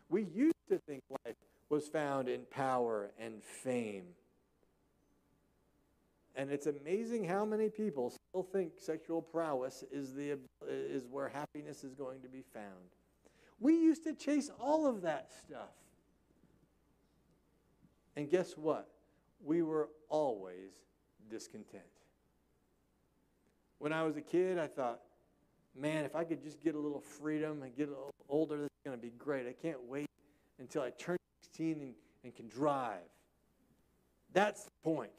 We 0.09 0.25
used 0.35 0.55
to 0.69 0.79
think 0.87 1.03
life 1.25 1.37
was 1.69 1.89
found 1.89 2.29
in 2.29 2.43
power 2.51 3.11
and 3.19 3.43
fame. 3.43 4.07
And 6.35 6.51
it's 6.51 6.67
amazing 6.67 7.25
how 7.25 7.45
many 7.45 7.69
people 7.69 8.11
still 8.11 8.43
think 8.43 8.73
sexual 8.79 9.21
prowess 9.21 9.85
is, 9.93 10.15
the, 10.15 10.39
is 10.67 11.07
where 11.07 11.29
happiness 11.29 11.85
is 11.85 11.95
going 11.95 12.23
to 12.23 12.29
be 12.29 12.43
found. 12.55 12.95
We 13.59 13.75
used 13.75 14.05
to 14.05 14.15
chase 14.15 14.51
all 14.59 14.87
of 14.87 15.03
that 15.03 15.31
stuff. 15.45 15.75
And 18.21 18.29
guess 18.29 18.53
what? 18.53 18.87
We 19.43 19.63
were 19.63 19.89
always 20.11 20.73
discontent. 21.31 21.83
When 23.79 23.95
I 23.95 24.03
was 24.03 24.19
a 24.19 24.21
kid, 24.21 24.59
I 24.59 24.67
thought, 24.67 25.01
man, 25.75 26.05
if 26.05 26.15
I 26.15 26.25
could 26.25 26.43
just 26.43 26.61
get 26.61 26.75
a 26.75 26.79
little 26.79 27.01
freedom 27.01 27.63
and 27.63 27.75
get 27.75 27.89
a 27.89 27.93
little 27.93 28.15
older, 28.29 28.59
this 28.59 28.67
is 28.67 28.85
going 28.85 28.99
to 28.99 29.03
be 29.03 29.15
great. 29.17 29.47
I 29.47 29.55
can't 29.55 29.83
wait 29.85 30.11
until 30.59 30.83
I 30.83 30.91
turn 30.91 31.17
16 31.45 31.81
and, 31.81 31.95
and 32.23 32.37
can 32.37 32.47
drive. 32.47 32.99
That's 34.35 34.65
the 34.65 34.71
point. 34.85 35.13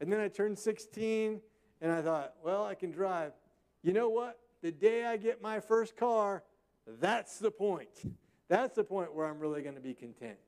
And 0.00 0.10
then 0.10 0.20
I 0.20 0.28
turned 0.28 0.58
16 0.58 1.38
and 1.82 1.92
I 1.92 2.00
thought, 2.00 2.32
well, 2.42 2.64
I 2.64 2.74
can 2.76 2.92
drive. 2.92 3.32
You 3.82 3.92
know 3.92 4.08
what? 4.08 4.38
The 4.62 4.72
day 4.72 5.04
I 5.04 5.18
get 5.18 5.42
my 5.42 5.60
first 5.60 5.98
car, 5.98 6.44
that's 6.98 7.38
the 7.38 7.50
point. 7.50 7.90
That's 8.48 8.74
the 8.74 8.84
point 8.84 9.14
where 9.14 9.26
I'm 9.26 9.38
really 9.38 9.60
going 9.60 9.74
to 9.74 9.82
be 9.82 9.92
content. 9.92 10.38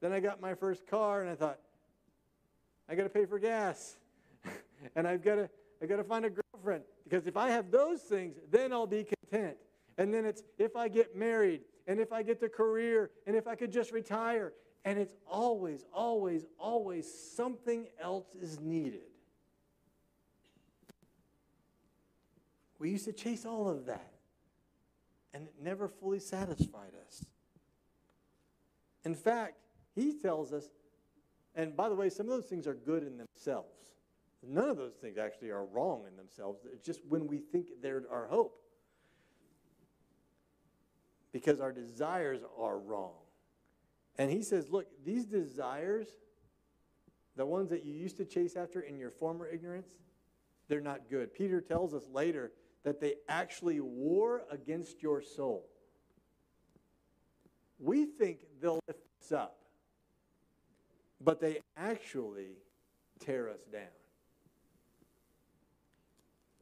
Then 0.00 0.12
I 0.12 0.20
got 0.20 0.40
my 0.40 0.54
first 0.54 0.86
car 0.86 1.22
and 1.22 1.30
I 1.30 1.34
thought, 1.34 1.58
I 2.88 2.94
got 2.94 3.04
to 3.04 3.08
pay 3.08 3.24
for 3.24 3.38
gas. 3.38 3.96
and 4.96 5.06
I've 5.06 5.22
got 5.22 5.36
to 5.36 5.50
I 5.82 5.86
got 5.86 5.96
to 5.96 6.04
find 6.04 6.24
a 6.24 6.30
girlfriend 6.30 6.84
because 7.04 7.26
if 7.26 7.36
I 7.36 7.50
have 7.50 7.70
those 7.70 8.00
things, 8.00 8.36
then 8.50 8.72
I'll 8.72 8.86
be 8.86 9.04
content. 9.04 9.56
And 9.98 10.12
then 10.12 10.24
it's 10.24 10.42
if 10.58 10.76
I 10.76 10.88
get 10.88 11.16
married 11.16 11.60
and 11.86 12.00
if 12.00 12.12
I 12.12 12.22
get 12.22 12.40
the 12.40 12.48
career 12.48 13.10
and 13.26 13.36
if 13.36 13.46
I 13.46 13.54
could 13.54 13.72
just 13.72 13.92
retire. 13.92 14.52
And 14.86 14.98
it's 14.98 15.14
always, 15.26 15.84
always, 15.94 16.44
always 16.58 17.10
something 17.34 17.86
else 18.00 18.26
is 18.40 18.60
needed. 18.60 19.00
We 22.78 22.90
used 22.90 23.06
to 23.06 23.12
chase 23.12 23.46
all 23.46 23.68
of 23.68 23.86
that, 23.86 24.12
and 25.32 25.44
it 25.44 25.54
never 25.58 25.88
fully 25.88 26.18
satisfied 26.18 26.92
us. 27.06 27.24
In 29.06 29.14
fact, 29.14 29.54
he 29.94 30.12
tells 30.12 30.52
us, 30.52 30.64
and 31.54 31.76
by 31.76 31.88
the 31.88 31.94
way, 31.94 32.10
some 32.10 32.26
of 32.26 32.32
those 32.32 32.46
things 32.46 32.66
are 32.66 32.74
good 32.74 33.02
in 33.04 33.16
themselves. 33.16 33.68
None 34.46 34.68
of 34.68 34.76
those 34.76 34.94
things 34.94 35.16
actually 35.16 35.50
are 35.50 35.64
wrong 35.64 36.02
in 36.08 36.16
themselves. 36.16 36.60
It's 36.72 36.84
just 36.84 37.00
when 37.08 37.26
we 37.26 37.38
think 37.38 37.68
they're 37.80 38.02
our 38.10 38.26
hope 38.26 38.60
because 41.32 41.60
our 41.60 41.72
desires 41.72 42.40
are 42.58 42.78
wrong. 42.78 43.14
And 44.18 44.30
he 44.30 44.42
says, 44.42 44.70
look, 44.70 44.86
these 45.04 45.24
desires, 45.24 46.06
the 47.36 47.44
ones 47.44 47.70
that 47.70 47.84
you 47.84 47.92
used 47.92 48.16
to 48.18 48.24
chase 48.24 48.54
after 48.56 48.80
in 48.80 48.98
your 48.98 49.10
former 49.10 49.46
ignorance, 49.46 49.88
they're 50.68 50.80
not 50.80 51.10
good. 51.10 51.34
Peter 51.34 51.60
tells 51.60 51.92
us 51.92 52.08
later 52.12 52.52
that 52.84 53.00
they 53.00 53.14
actually 53.28 53.80
war 53.80 54.42
against 54.50 55.02
your 55.02 55.20
soul. 55.20 55.66
We 57.78 58.04
think 58.04 58.40
they'll 58.62 58.80
lift 58.86 59.00
us 59.20 59.32
up, 59.32 59.58
but 61.24 61.40
they 61.40 61.60
actually 61.76 62.58
tear 63.18 63.48
us 63.48 63.60
down. 63.72 63.82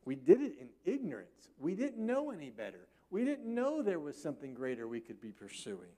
We 0.04 0.14
did 0.14 0.40
it 0.40 0.54
in 0.60 0.68
ignorance. 0.84 1.48
We 1.58 1.74
didn't 1.74 2.04
know 2.04 2.30
any 2.30 2.50
better. 2.50 2.88
We 3.10 3.24
didn't 3.24 3.52
know 3.52 3.82
there 3.82 4.00
was 4.00 4.20
something 4.20 4.54
greater 4.54 4.88
we 4.88 5.00
could 5.00 5.20
be 5.20 5.32
pursuing. 5.32 5.90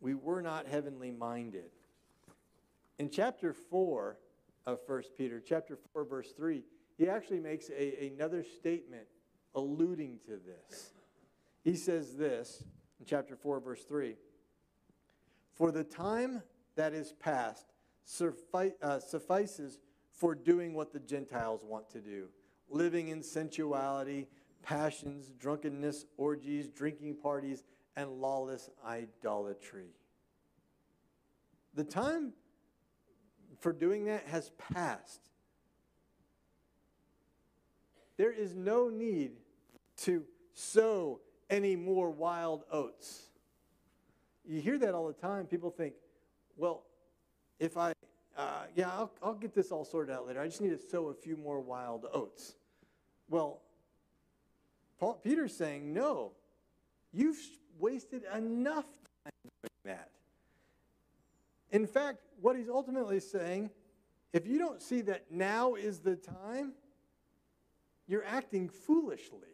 We 0.00 0.14
were 0.14 0.42
not 0.42 0.66
heavenly 0.66 1.10
minded. 1.10 1.70
In 2.98 3.10
chapter 3.10 3.52
4 3.52 4.16
of 4.66 4.78
1 4.86 5.02
Peter, 5.16 5.42
chapter 5.46 5.78
4, 5.92 6.04
verse 6.04 6.32
3, 6.36 6.64
he 6.98 7.08
actually 7.08 7.40
makes 7.40 7.70
a, 7.70 8.10
another 8.14 8.42
statement 8.42 9.06
alluding 9.54 10.18
to 10.26 10.32
this. 10.32 10.90
He 11.62 11.76
says 11.76 12.16
this 12.16 12.62
in 12.98 13.06
chapter 13.06 13.36
4, 13.36 13.60
verse 13.60 13.84
3 13.84 14.16
For 15.60 15.70
the 15.70 15.84
time 15.84 16.42
that 16.74 16.94
is 16.94 17.12
past 17.12 17.66
suffi- 18.06 18.72
uh, 18.80 18.98
suffices 18.98 19.78
for 20.10 20.34
doing 20.34 20.72
what 20.72 20.90
the 20.90 21.00
Gentiles 21.00 21.60
want 21.62 21.90
to 21.90 22.00
do, 22.00 22.28
living 22.70 23.08
in 23.08 23.22
sensuality 23.22 24.26
passions, 24.62 25.30
drunkenness, 25.38 26.06
orgies, 26.16 26.68
drinking 26.68 27.16
parties, 27.16 27.64
and 27.94 28.22
lawless 28.22 28.70
idolatry. 28.86 29.90
The 31.74 31.84
time 31.84 32.32
for 33.58 33.74
doing 33.74 34.06
that 34.06 34.26
has 34.28 34.52
passed. 34.56 35.20
There 38.16 38.32
is 38.32 38.54
no 38.54 38.88
need 38.88 39.32
to 40.04 40.24
sow 40.54 41.20
any 41.50 41.76
more 41.76 42.10
wild 42.10 42.64
oats. 42.72 43.29
You 44.46 44.60
hear 44.60 44.78
that 44.78 44.94
all 44.94 45.06
the 45.06 45.12
time. 45.12 45.46
People 45.46 45.70
think, 45.70 45.94
well, 46.56 46.84
if 47.58 47.76
I, 47.76 47.92
uh, 48.36 48.64
yeah, 48.74 48.88
I'll, 48.88 49.12
I'll 49.22 49.34
get 49.34 49.54
this 49.54 49.70
all 49.70 49.84
sorted 49.84 50.14
out 50.14 50.26
later. 50.26 50.40
I 50.40 50.46
just 50.46 50.60
need 50.60 50.70
to 50.70 50.78
sow 50.78 51.08
a 51.08 51.14
few 51.14 51.36
more 51.36 51.60
wild 51.60 52.06
oats. 52.12 52.54
Well, 53.28 53.60
Paul, 54.98 55.20
Peter's 55.22 55.56
saying, 55.56 55.92
no, 55.92 56.32
you've 57.12 57.38
wasted 57.78 58.22
enough 58.34 58.86
time 59.24 59.32
doing 59.62 59.96
that. 59.96 60.10
In 61.70 61.86
fact, 61.86 62.18
what 62.40 62.56
he's 62.56 62.68
ultimately 62.68 63.20
saying, 63.20 63.70
if 64.32 64.46
you 64.46 64.58
don't 64.58 64.82
see 64.82 65.00
that 65.02 65.30
now 65.30 65.74
is 65.74 66.00
the 66.00 66.16
time, 66.16 66.72
you're 68.06 68.24
acting 68.24 68.68
foolishly. 68.68 69.48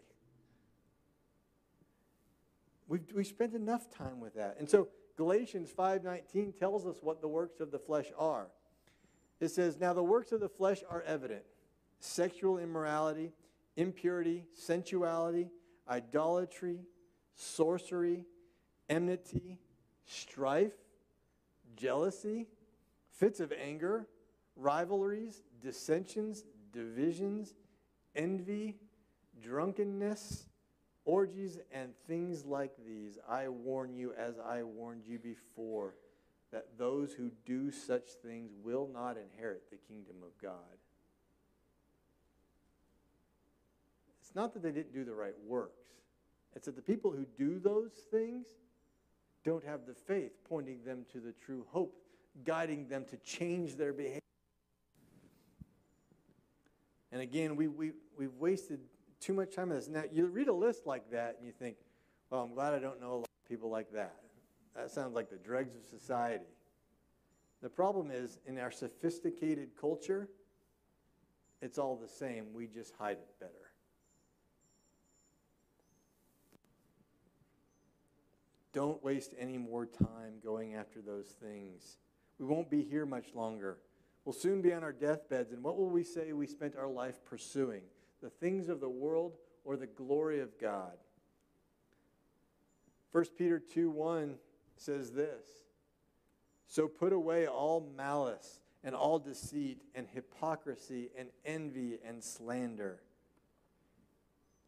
We've, 2.89 3.03
we 3.15 3.25
spent 3.25 3.55
enough 3.55 3.91
time 3.91 4.21
with 4.21 4.35
that. 4.35 4.57
And 4.59 4.69
so 4.69 4.89
Galatians 5.17 5.71
5.19 5.77 6.59
tells 6.59 6.87
us 6.87 6.97
what 7.01 7.21
the 7.21 7.29
works 7.29 7.61
of 7.61 7.71
the 7.71 7.79
flesh 7.79 8.07
are. 8.19 8.49
It 9.41 9.49
says, 9.49 9.79
Now 9.79 9.93
the 9.93 10.03
works 10.03 10.33
of 10.33 10.41
the 10.41 10.49
flesh 10.49 10.83
are 10.89 11.03
evident. 11.03 11.43
Sexual 11.99 12.59
immorality, 12.59 13.33
impurity, 13.77 14.47
sensuality, 14.55 15.51
idolatry, 15.89 16.81
sorcery, 17.35 18.25
enmity, 18.89 19.59
strife, 20.07 20.73
jealousy, 21.77 22.47
fits 23.11 23.41
of 23.41 23.53
anger, 23.53 24.07
rivalries, 24.57 25.43
dissensions, 25.61 26.45
divisions, 26.73 27.55
envy, 28.15 28.77
drunkenness, 29.43 30.47
orgies, 31.07 31.59
and 31.73 31.93
things 32.07 32.45
like 32.45 32.73
these. 32.87 33.17
I 33.27 33.49
warn 33.49 33.95
you, 33.95 34.13
as 34.19 34.35
I 34.39 34.63
warned 34.65 35.05
you 35.07 35.19
before, 35.19 35.95
that 36.53 36.67
those 36.77 37.13
who 37.13 37.31
do 37.47 37.71
such 37.71 38.11
things 38.23 38.51
will 38.63 38.89
not 38.93 39.17
inherit 39.17 39.71
the 39.71 39.77
kingdom 39.77 40.17
of 40.23 40.37
God. 40.43 40.53
It's 44.21 44.35
not 44.35 44.53
that 44.53 44.63
they 44.63 44.73
didn't 44.73 44.93
do 44.93 45.05
the 45.05 45.15
right 45.15 45.35
works, 45.47 45.87
it's 46.55 46.67
that 46.67 46.77
the 46.77 46.83
people 46.83 47.11
who 47.11 47.25
do 47.39 47.59
those 47.59 47.93
things 48.11 48.47
don't 49.45 49.65
have 49.65 49.87
the 49.87 49.95
faith 49.95 50.33
pointing 50.49 50.83
them 50.85 51.07
to 51.13 51.21
the 51.21 51.33
true 51.33 51.65
hope, 51.71 51.95
guiding 52.45 52.89
them 52.89 53.05
to 53.11 53.17
change 53.19 53.77
their 53.77 53.93
behavior. 53.93 54.21
And 57.13 57.23
again, 57.23 57.55
we, 57.55 57.69
we, 57.69 57.93
we've 58.19 58.35
wasted 58.35 58.81
too 59.21 59.33
much 59.33 59.55
time 59.55 59.71
on 59.71 59.77
this. 59.77 59.89
Now, 59.89 60.05
you 60.13 60.27
read 60.27 60.49
a 60.49 60.53
list 60.53 60.87
like 60.87 61.11
that 61.11 61.37
and 61.39 61.47
you 61.47 61.53
think, 61.53 61.77
well, 62.31 62.43
I'm 62.43 62.55
glad 62.55 62.75
I 62.75 62.79
don't 62.79 63.01
know 63.01 63.13
a 63.13 63.17
lot 63.17 63.29
of 63.45 63.49
people 63.49 63.71
like 63.71 63.93
that. 63.93 64.17
That 64.75 64.91
sounds 64.91 65.15
like 65.15 65.31
the 65.31 65.37
dregs 65.37 65.75
of 65.75 65.85
society. 65.85 66.45
The 67.63 67.71
problem 67.71 68.11
is, 68.11 68.39
in 68.47 68.59
our 68.59 68.71
sophisticated 68.71 69.71
culture, 69.81 70.29
It's 71.63 71.79
all 71.79 71.97
the 71.97 72.09
same. 72.09 72.53
We 72.55 72.67
just 72.67 72.95
hide 72.99 73.19
it 73.19 73.29
better. 73.41 73.53
Don't 78.73 79.03
waste 79.03 79.33
any 79.39 79.57
more 79.57 79.87
time 79.87 80.35
going 80.45 80.75
after 80.75 81.01
those 81.01 81.29
things. 81.29 81.97
We 82.39 82.45
won't 82.45 82.69
be 82.69 82.83
here 82.83 83.07
much 83.07 83.35
longer. 83.35 83.79
We'll 84.25 84.35
soon 84.35 84.61
be 84.61 84.75
on 84.75 84.83
our 84.83 84.93
deathbeds, 84.93 85.53
and 85.53 85.63
what 85.63 85.79
will 85.79 85.89
we 85.89 86.05
say 86.05 86.33
we 86.33 86.47
spent 86.47 86.77
our 86.77 86.89
life 86.89 87.25
pursuing? 87.25 87.83
The 88.27 88.31
things 88.31 88.69
of 88.69 88.81
the 88.81 88.89
world 88.89 89.35
or 89.65 89.77
the 89.77 89.87
glory 89.87 90.41
of 90.41 90.59
God? 90.59 90.95
1 93.13 93.25
Peter 93.39 93.61
2 93.61 93.89
1 93.89 94.35
says 94.77 95.13
this 95.13 95.47
So 96.67 96.89
put 96.89 97.13
away 97.13 97.47
all 97.47 97.89
malice 97.97 98.59
and 98.83 98.97
all 98.97 99.21
deceit 99.21 99.81
and 99.95 100.09
hypocrisy 100.13 101.11
and 101.17 101.29
envy 101.45 102.01
and 102.05 102.21
slander. 102.21 102.99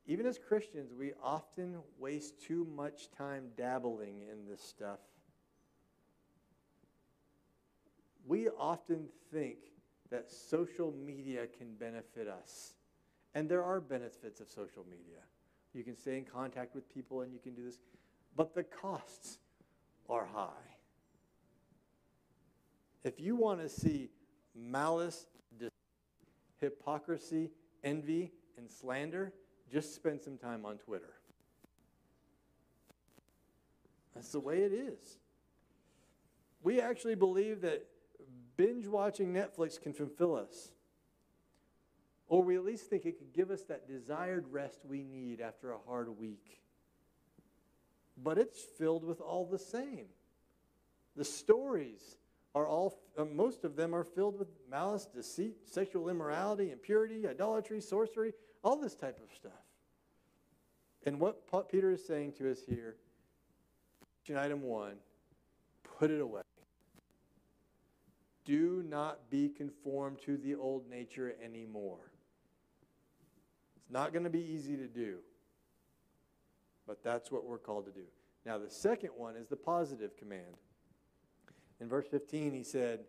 Even 0.06 0.24
as 0.24 0.38
Christians, 0.38 0.94
we 0.94 1.14
often 1.20 1.78
waste 1.98 2.40
too 2.40 2.64
much 2.76 3.10
time 3.10 3.48
dabbling 3.56 4.22
in 4.30 4.46
this 4.48 4.62
stuff. 4.62 5.00
We 8.24 8.50
often 8.50 9.08
think 9.32 9.56
that 10.12 10.30
social 10.30 10.94
media 11.04 11.48
can 11.48 11.74
benefit 11.74 12.28
us. 12.28 12.74
And 13.34 13.48
there 13.48 13.62
are 13.62 13.80
benefits 13.80 14.40
of 14.40 14.48
social 14.48 14.84
media. 14.90 15.20
You 15.74 15.84
can 15.84 15.96
stay 15.96 16.16
in 16.16 16.24
contact 16.24 16.74
with 16.74 16.92
people 16.92 17.20
and 17.22 17.32
you 17.32 17.38
can 17.38 17.54
do 17.54 17.64
this, 17.64 17.78
but 18.36 18.54
the 18.54 18.64
costs 18.64 19.38
are 20.08 20.26
high. 20.32 20.48
If 23.04 23.20
you 23.20 23.36
want 23.36 23.60
to 23.60 23.68
see 23.68 24.10
malice, 24.54 25.26
hypocrisy, 26.60 27.50
envy, 27.84 28.32
and 28.56 28.70
slander, 28.70 29.32
just 29.70 29.94
spend 29.94 30.20
some 30.22 30.36
time 30.36 30.64
on 30.64 30.78
Twitter. 30.78 31.14
That's 34.14 34.32
the 34.32 34.40
way 34.40 34.62
it 34.62 34.72
is. 34.72 35.18
We 36.62 36.80
actually 36.80 37.14
believe 37.14 37.60
that 37.60 37.86
binge 38.56 38.86
watching 38.86 39.32
Netflix 39.32 39.80
can 39.80 39.92
fulfill 39.92 40.34
us. 40.34 40.72
Or 42.28 42.42
we 42.42 42.56
at 42.56 42.64
least 42.64 42.90
think 42.90 43.06
it 43.06 43.18
could 43.18 43.32
give 43.32 43.50
us 43.50 43.62
that 43.64 43.88
desired 43.88 44.46
rest 44.50 44.80
we 44.84 45.02
need 45.02 45.40
after 45.40 45.72
a 45.72 45.78
hard 45.86 46.18
week. 46.18 46.60
But 48.22 48.38
it's 48.38 48.60
filled 48.60 49.04
with 49.04 49.20
all 49.20 49.46
the 49.46 49.58
same. 49.58 50.06
The 51.16 51.24
stories 51.24 52.16
are 52.54 52.66
all, 52.66 53.00
uh, 53.16 53.24
most 53.24 53.64
of 53.64 53.76
them 53.76 53.94
are 53.94 54.04
filled 54.04 54.38
with 54.38 54.48
malice, 54.70 55.06
deceit, 55.06 55.56
sexual 55.68 56.08
immorality, 56.08 56.70
impurity, 56.70 57.26
idolatry, 57.26 57.80
sorcery, 57.80 58.32
all 58.62 58.76
this 58.76 58.94
type 58.94 59.20
of 59.22 59.34
stuff. 59.34 59.52
And 61.06 61.20
what 61.20 61.70
Peter 61.70 61.90
is 61.92 62.04
saying 62.06 62.32
to 62.38 62.50
us 62.50 62.60
here, 62.68 62.96
item 64.36 64.62
one, 64.62 64.96
put 65.98 66.10
it 66.10 66.20
away. 66.20 66.42
Do 68.44 68.84
not 68.86 69.30
be 69.30 69.48
conformed 69.48 70.18
to 70.26 70.36
the 70.36 70.54
old 70.54 70.88
nature 70.90 71.34
anymore. 71.42 72.12
Not 73.90 74.12
going 74.12 74.24
to 74.24 74.30
be 74.30 74.44
easy 74.44 74.76
to 74.76 74.86
do, 74.86 75.18
but 76.86 77.02
that's 77.02 77.30
what 77.30 77.44
we're 77.44 77.58
called 77.58 77.86
to 77.86 77.92
do. 77.92 78.06
Now, 78.44 78.58
the 78.58 78.70
second 78.70 79.10
one 79.16 79.36
is 79.36 79.48
the 79.48 79.56
positive 79.56 80.16
command. 80.16 80.56
In 81.80 81.88
verse 81.88 82.06
15, 82.10 82.52
he 82.52 82.62
said, 82.62 83.00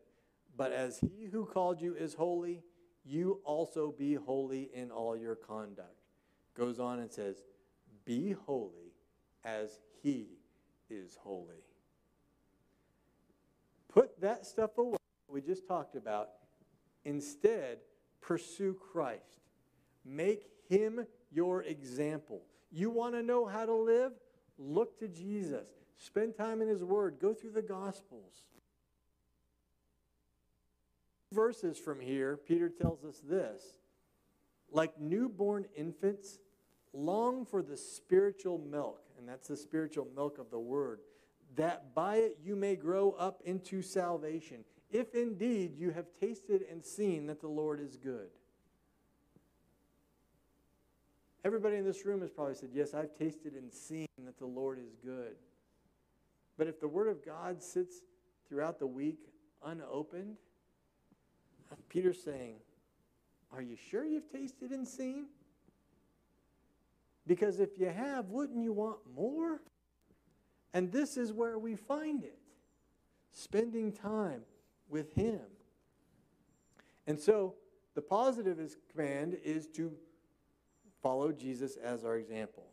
But 0.55 0.71
as 0.71 0.99
he 0.99 1.27
who 1.31 1.45
called 1.45 1.81
you 1.81 1.95
is 1.95 2.13
holy, 2.13 2.63
you 3.05 3.41
also 3.43 3.93
be 3.97 4.15
holy 4.15 4.69
in 4.73 4.91
all 4.91 5.17
your 5.17 5.35
conduct. 5.35 5.95
Goes 6.55 6.79
on 6.79 6.99
and 6.99 7.11
says, 7.11 7.41
Be 8.05 8.35
holy 8.45 8.93
as 9.43 9.79
he 10.03 10.27
is 10.89 11.17
holy. 11.21 11.63
Put 13.87 14.21
that 14.21 14.45
stuff 14.45 14.77
away 14.77 14.97
we 15.29 15.41
just 15.41 15.67
talked 15.67 15.95
about. 15.95 16.29
Instead, 17.05 17.79
pursue 18.21 18.75
Christ. 18.91 19.23
Make 20.05 20.47
him 20.69 21.05
your 21.31 21.63
example. 21.63 22.43
You 22.71 22.89
want 22.89 23.15
to 23.15 23.23
know 23.23 23.45
how 23.45 23.65
to 23.65 23.73
live? 23.73 24.13
Look 24.57 24.99
to 24.99 25.07
Jesus. 25.07 25.67
Spend 25.97 26.35
time 26.35 26.61
in 26.61 26.67
his 26.67 26.83
word. 26.83 27.17
Go 27.19 27.33
through 27.33 27.51
the 27.51 27.61
Gospels. 27.61 28.45
Verses 31.33 31.77
from 31.77 31.99
here, 31.99 32.37
Peter 32.37 32.69
tells 32.69 33.03
us 33.03 33.19
this 33.19 33.61
like 34.71 34.99
newborn 34.99 35.65
infants, 35.75 36.37
long 36.93 37.45
for 37.45 37.61
the 37.61 37.77
spiritual 37.77 38.59
milk, 38.59 39.01
and 39.17 39.27
that's 39.27 39.47
the 39.47 39.57
spiritual 39.57 40.07
milk 40.15 40.37
of 40.37 40.51
the 40.51 40.59
word, 40.59 40.99
that 41.55 41.95
by 41.95 42.17
it 42.17 42.37
you 42.43 42.55
may 42.55 42.75
grow 42.75 43.11
up 43.11 43.41
into 43.45 43.81
salvation, 43.81 44.63
if 44.91 45.15
indeed 45.15 45.73
you 45.75 45.91
have 45.91 46.05
tasted 46.19 46.63
and 46.69 46.85
seen 46.85 47.25
that 47.27 47.41
the 47.41 47.47
Lord 47.47 47.79
is 47.79 47.97
good. 47.97 48.29
Everybody 51.45 51.77
in 51.77 51.85
this 51.85 52.05
room 52.05 52.21
has 52.21 52.29
probably 52.29 52.55
said, 52.55 52.69
Yes, 52.73 52.93
I've 52.93 53.15
tasted 53.17 53.53
and 53.53 53.71
seen 53.71 54.07
that 54.25 54.37
the 54.37 54.45
Lord 54.45 54.79
is 54.79 54.95
good. 55.03 55.35
But 56.57 56.67
if 56.67 56.79
the 56.79 56.87
Word 56.87 57.07
of 57.07 57.25
God 57.25 57.63
sits 57.63 58.01
throughout 58.47 58.79
the 58.79 58.87
week 58.87 59.29
unopened, 59.65 60.35
Peter's 61.87 62.21
saying, 62.21 62.55
Are 63.53 63.61
you 63.61 63.75
sure 63.75 64.03
you've 64.03 64.31
tasted 64.31 64.71
and 64.71 64.87
seen? 64.87 65.27
Because 67.25 67.59
if 67.59 67.77
you 67.77 67.87
have, 67.87 68.29
wouldn't 68.29 68.63
you 68.63 68.73
want 68.73 68.99
more? 69.15 69.61
And 70.73 70.91
this 70.91 71.15
is 71.15 71.31
where 71.31 71.57
we 71.57 71.75
find 71.75 72.23
it 72.23 72.37
spending 73.31 73.91
time 73.91 74.41
with 74.89 75.13
Him. 75.13 75.41
And 77.07 77.19
so, 77.19 77.55
the 77.95 78.01
positive 78.01 78.59
is, 78.59 78.77
command 78.91 79.37
is 79.43 79.67
to 79.67 79.93
follow 81.01 81.31
Jesus 81.31 81.77
as 81.77 82.03
our 82.03 82.17
example. 82.17 82.65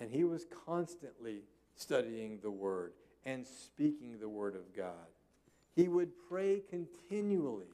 And 0.00 0.10
he 0.10 0.24
was 0.24 0.46
constantly 0.66 1.42
studying 1.74 2.38
the 2.40 2.50
Word 2.50 2.92
and 3.24 3.46
speaking 3.46 4.18
the 4.18 4.28
Word 4.28 4.54
of 4.54 4.74
God. 4.74 4.92
He 5.74 5.88
would 5.88 6.10
pray 6.28 6.62
continually. 6.68 7.72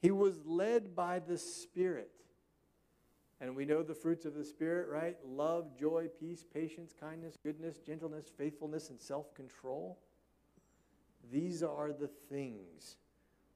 He 0.00 0.10
was 0.10 0.40
led 0.44 0.94
by 0.94 1.18
the 1.18 1.38
Spirit. 1.38 2.10
And 3.40 3.54
we 3.54 3.64
know 3.64 3.82
the 3.82 3.94
fruits 3.94 4.24
of 4.24 4.34
the 4.34 4.44
Spirit, 4.44 4.88
right? 4.88 5.16
Love, 5.24 5.78
joy, 5.78 6.08
peace, 6.18 6.44
patience, 6.52 6.92
kindness, 6.98 7.36
goodness, 7.42 7.78
gentleness, 7.78 8.26
faithfulness, 8.36 8.90
and 8.90 9.00
self 9.00 9.32
control. 9.34 9.98
These 11.30 11.62
are 11.62 11.92
the 11.92 12.08
things 12.28 12.96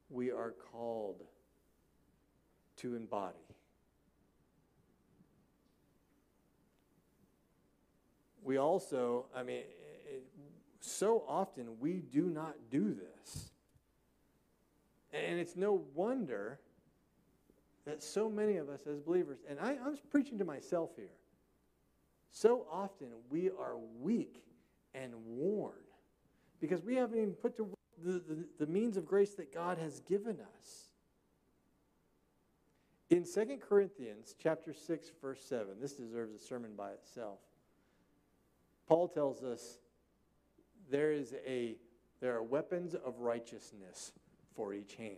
we 0.08 0.30
are 0.30 0.54
called 0.72 1.22
to 2.76 2.94
embody. 2.94 3.38
We 8.44 8.56
also, 8.56 9.26
I 9.34 9.42
mean, 9.42 9.58
it, 9.58 10.24
so 10.80 11.24
often 11.28 11.78
we 11.80 12.00
do 12.00 12.22
not 12.22 12.54
do 12.70 12.94
this. 12.94 13.50
And 15.12 15.38
it's 15.38 15.56
no 15.56 15.84
wonder 15.94 16.58
that 17.84 18.02
so 18.02 18.30
many 18.30 18.56
of 18.56 18.68
us 18.68 18.86
as 18.86 19.00
believers, 19.00 19.38
and 19.48 19.58
I, 19.60 19.76
I'm 19.84 19.98
preaching 20.10 20.38
to 20.38 20.44
myself 20.44 20.90
here, 20.96 21.10
so 22.30 22.66
often 22.70 23.08
we 23.28 23.50
are 23.50 23.76
weak 24.00 24.42
and 24.94 25.12
worn 25.26 25.72
because 26.60 26.82
we 26.82 26.94
haven't 26.94 27.18
even 27.18 27.32
put 27.32 27.56
to 27.56 27.68
the, 28.02 28.12
the, 28.12 28.44
the 28.60 28.66
means 28.66 28.96
of 28.96 29.04
grace 29.04 29.34
that 29.34 29.52
God 29.52 29.78
has 29.78 30.00
given 30.00 30.38
us. 30.58 30.88
In 33.10 33.24
2 33.24 33.58
Corinthians 33.60 34.34
chapter 34.42 34.72
6, 34.72 35.10
verse 35.20 35.44
7, 35.44 35.66
this 35.80 35.92
deserves 35.92 36.34
a 36.34 36.38
sermon 36.38 36.70
by 36.74 36.92
itself. 36.92 37.40
Paul 38.92 39.08
tells 39.08 39.42
us 39.42 39.78
there 40.90 41.12
is 41.12 41.32
a 41.46 41.76
there 42.20 42.36
are 42.36 42.42
weapons 42.42 42.94
of 42.94 43.20
righteousness 43.20 44.12
for 44.54 44.74
each 44.74 44.96
hand. 44.96 45.16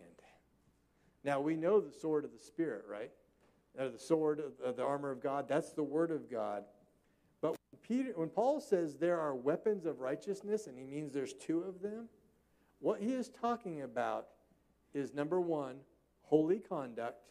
Now 1.25 1.41
we 1.41 1.57
know 1.57 1.81
the 1.81 1.91
sword 1.91 2.23
of 2.23 2.31
the 2.31 2.39
spirit, 2.39 2.85
right? 2.89 3.11
Uh, 3.77 3.89
the 3.89 3.99
sword 3.99 4.41
of 4.63 4.77
the 4.77 4.81
armor 4.81 5.11
of 5.11 5.21
God, 5.21 5.49
that's 5.49 5.73
the 5.73 5.83
word 5.83 6.09
of 6.09 6.31
God. 6.31 6.63
But 7.41 7.49
when 7.49 7.79
Peter 7.85 8.13
when 8.15 8.29
Paul 8.29 8.61
says 8.61 8.95
there 8.95 9.19
are 9.19 9.35
weapons 9.35 9.85
of 9.85 9.99
righteousness 9.99 10.67
and 10.67 10.77
he 10.77 10.85
means 10.85 11.11
there's 11.11 11.33
two 11.33 11.59
of 11.63 11.81
them, 11.81 12.07
what 12.79 13.01
he 13.01 13.11
is 13.11 13.27
talking 13.27 13.81
about 13.81 14.27
is 14.93 15.13
number 15.13 15.41
1, 15.41 15.75
holy 16.21 16.59
conduct 16.59 17.27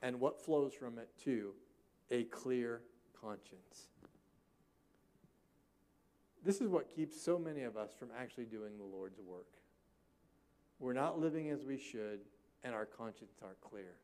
and 0.00 0.18
what 0.18 0.42
flows 0.42 0.72
from 0.72 0.98
it 0.98 1.10
too, 1.22 1.52
a 2.10 2.24
clear 2.24 2.80
conscience. 3.20 3.88
This 6.44 6.60
is 6.60 6.68
what 6.68 6.94
keeps 6.94 7.20
so 7.20 7.38
many 7.38 7.62
of 7.62 7.76
us 7.76 7.90
from 7.98 8.08
actually 8.18 8.44
doing 8.44 8.76
the 8.76 8.84
Lord's 8.84 9.18
work. 9.18 9.46
We're 10.78 10.92
not 10.92 11.18
living 11.18 11.48
as 11.48 11.64
we 11.64 11.78
should, 11.78 12.20
and 12.62 12.74
our 12.74 12.84
conscience 12.84 13.32
aren't 13.42 13.60
clear. 13.62 13.96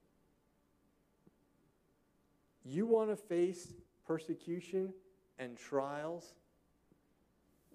You 2.64 2.86
want 2.86 3.10
to 3.10 3.16
face 3.16 3.74
persecution 4.06 4.94
and 5.38 5.58
trials 5.58 6.34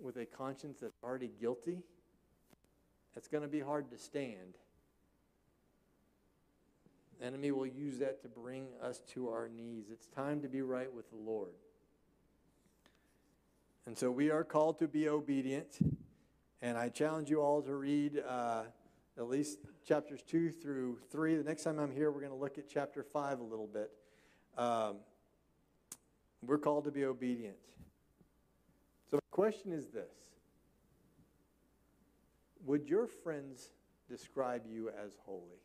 with 0.01 0.17
a 0.17 0.25
conscience 0.25 0.79
that's 0.81 0.97
already 1.03 1.31
guilty? 1.39 1.83
It's 3.15 3.27
going 3.27 3.43
to 3.43 3.49
be 3.49 3.59
hard 3.59 3.91
to 3.91 3.97
stand. 3.97 4.57
The 7.19 7.25
enemy 7.25 7.51
will 7.51 7.67
use 7.67 7.99
that 7.99 8.21
to 8.23 8.27
bring 8.27 8.67
us 8.81 8.99
to 9.13 9.29
our 9.29 9.47
knees. 9.47 9.85
It's 9.91 10.07
time 10.07 10.41
to 10.41 10.47
be 10.47 10.61
right 10.61 10.91
with 10.91 11.09
the 11.11 11.17
Lord. 11.17 11.53
And 13.87 13.95
so 13.95 14.09
we 14.09 14.31
are 14.31 14.43
called 14.43 14.79
to 14.79 14.87
be 14.87 15.07
obedient. 15.07 15.77
And 16.61 16.77
I 16.77 16.89
challenge 16.89 17.29
you 17.29 17.41
all 17.41 17.61
to 17.61 17.75
read 17.75 18.19
uh, 18.27 18.63
at 19.17 19.29
least 19.29 19.59
chapters 19.87 20.23
2 20.23 20.49
through 20.49 20.97
3. 21.11 21.35
The 21.35 21.43
next 21.43 21.63
time 21.63 21.77
I'm 21.77 21.91
here, 21.91 22.11
we're 22.11 22.21
going 22.21 22.31
to 22.31 22.37
look 22.37 22.57
at 22.57 22.67
chapter 22.67 23.03
5 23.03 23.39
a 23.39 23.43
little 23.43 23.67
bit. 23.67 23.91
Um, 24.57 24.97
we're 26.41 26.57
called 26.57 26.85
to 26.85 26.91
be 26.91 27.05
obedient. 27.05 27.57
So 29.11 29.17
the 29.17 29.21
question 29.29 29.71
is 29.71 29.87
this 29.89 30.31
Would 32.65 32.87
your 32.87 33.05
friends 33.05 33.69
describe 34.09 34.63
you 34.67 34.89
as 34.89 35.15
holy? 35.25 35.61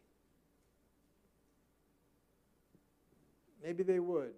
Maybe 3.63 3.83
they 3.83 3.99
would. 3.99 4.33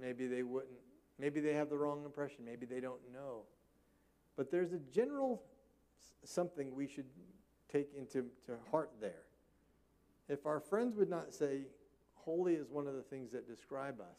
Maybe 0.00 0.26
they 0.28 0.44
wouldn't. 0.44 0.85
Maybe 1.18 1.40
they 1.40 1.54
have 1.54 1.70
the 1.70 1.78
wrong 1.78 2.04
impression. 2.04 2.44
Maybe 2.44 2.66
they 2.66 2.80
don't 2.80 3.00
know. 3.12 3.42
But 4.36 4.50
there's 4.50 4.72
a 4.72 4.78
general 4.92 5.42
something 6.24 6.74
we 6.74 6.86
should 6.86 7.06
take 7.72 7.88
into 7.96 8.26
to 8.46 8.56
heart 8.70 8.90
there. 9.00 9.24
If 10.28 10.46
our 10.46 10.60
friends 10.60 10.96
would 10.96 11.08
not 11.08 11.32
say, 11.32 11.62
holy 12.14 12.54
is 12.54 12.68
one 12.70 12.86
of 12.86 12.94
the 12.94 13.02
things 13.02 13.32
that 13.32 13.46
describe 13.46 14.00
us, 14.00 14.18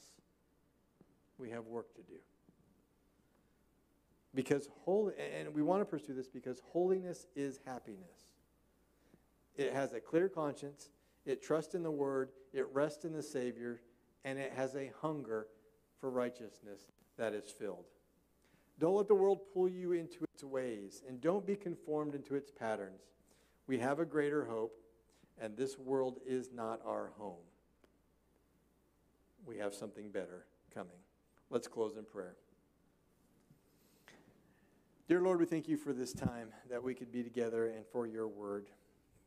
we 1.38 1.50
have 1.50 1.66
work 1.66 1.94
to 1.96 2.02
do. 2.02 2.20
Because 4.34 4.70
holy, 4.86 5.14
and 5.38 5.54
we 5.54 5.62
want 5.62 5.82
to 5.82 5.86
pursue 5.86 6.14
this 6.14 6.28
because 6.28 6.62
holiness 6.72 7.28
is 7.36 7.60
happiness. 7.66 8.34
It 9.56 9.74
has 9.74 9.94
a 9.94 10.00
clear 10.00 10.30
conscience, 10.30 10.90
it 11.26 11.42
trusts 11.42 11.76
in 11.76 11.84
the 11.84 11.92
word, 11.92 12.30
it 12.54 12.68
rests 12.72 13.06
in 13.06 13.14
the 13.14 13.24
Savior, 13.24 13.82
and 14.24 14.38
it 14.38 14.54
has 14.56 14.76
a 14.76 14.92
hunger 15.02 15.48
for 16.00 16.10
righteousness 16.10 16.82
that 17.18 17.34
is 17.34 17.50
filled. 17.50 17.86
Don't 18.80 18.96
let 18.96 19.08
the 19.08 19.16
world 19.16 19.40
pull 19.54 19.68
you 19.68 19.94
into 19.94 20.24
its 20.34 20.44
ways, 20.44 21.02
and 21.08 21.20
don't 21.20 21.46
be 21.46 21.56
conformed 21.56 22.14
into 22.14 22.36
its 22.36 22.52
patterns. 22.52 23.02
We 23.66 23.80
have 23.80 24.00
a 24.00 24.06
greater 24.06 24.46
hope, 24.46 24.80
and 25.42 25.58
this 25.58 25.78
world 25.78 26.20
is 26.26 26.50
not 26.54 26.82
our 26.86 27.12
home. 27.18 27.44
We 29.46 29.58
have 29.58 29.74
something 29.74 30.12
better 30.12 30.46
coming. 30.74 30.98
Let's 31.50 31.68
close 31.68 31.98
in 31.98 32.04
prayer. 32.04 32.36
Dear 35.08 35.22
Lord, 35.22 35.40
we 35.40 35.46
thank 35.46 35.70
you 35.70 35.78
for 35.78 35.94
this 35.94 36.12
time 36.12 36.50
that 36.70 36.84
we 36.84 36.94
could 36.94 37.12
be 37.12 37.24
together 37.24 37.68
and 37.68 37.86
for 37.86 38.06
your 38.06 38.28
word. 38.28 38.68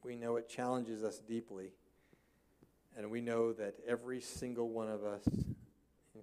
We 0.04 0.14
know 0.14 0.36
it 0.36 0.48
challenges 0.48 1.02
us 1.02 1.18
deeply, 1.18 1.72
and 2.96 3.10
we 3.10 3.20
know 3.20 3.52
that 3.54 3.76
every 3.88 4.20
single 4.20 4.68
one 4.68 4.88
of 4.88 5.04
us, 5.04 5.24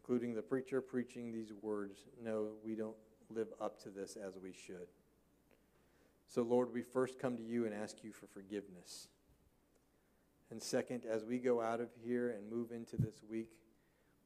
including 0.07 0.33
the 0.33 0.41
preacher 0.41 0.79
preaching 0.79 1.33
these 1.33 1.51
words, 1.61 2.05
know 2.23 2.47
we 2.63 2.75
don't 2.75 2.95
live 3.29 3.49
up 3.59 3.81
to 3.83 3.89
this 3.89 4.15
as 4.15 4.37
we 4.41 4.53
should. 4.53 4.87
So, 6.27 6.43
Lord, 6.43 6.73
we 6.73 6.81
first 6.81 7.19
come 7.19 7.35
to 7.35 7.43
you 7.43 7.65
and 7.65 7.73
ask 7.73 7.97
you 8.03 8.13
for 8.13 8.25
forgiveness. 8.27 9.09
And 10.49 10.63
second, 10.63 11.03
as 11.05 11.25
we 11.25 11.39
go 11.39 11.61
out 11.61 11.81
of 11.81 11.89
here 12.01 12.29
and 12.29 12.49
move 12.49 12.71
into 12.71 12.95
this 12.95 13.21
week, 13.29 13.49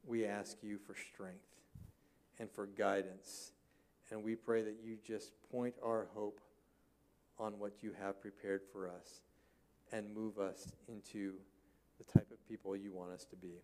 we 0.05 0.23
ask 0.23 0.57
you 0.61 0.77
for 0.77 0.93
strength 0.93 1.39
and 2.37 2.47
for 2.51 2.67
guidance. 2.67 3.51
And 4.11 4.23
we 4.23 4.35
pray 4.35 4.61
that 4.61 4.77
you 4.83 4.97
just 5.03 5.31
point 5.51 5.73
our 5.83 6.07
hope 6.13 6.41
on 7.39 7.57
what 7.57 7.81
you 7.81 7.91
have 7.99 8.21
prepared 8.21 8.61
for 8.71 8.87
us 8.87 9.21
and 9.91 10.13
move 10.13 10.37
us 10.37 10.73
into 10.87 11.33
the 11.97 12.03
type 12.03 12.29
of 12.31 12.47
people 12.47 12.75
you 12.75 12.91
want 12.91 13.11
us 13.11 13.25
to 13.25 13.35
be. 13.35 13.63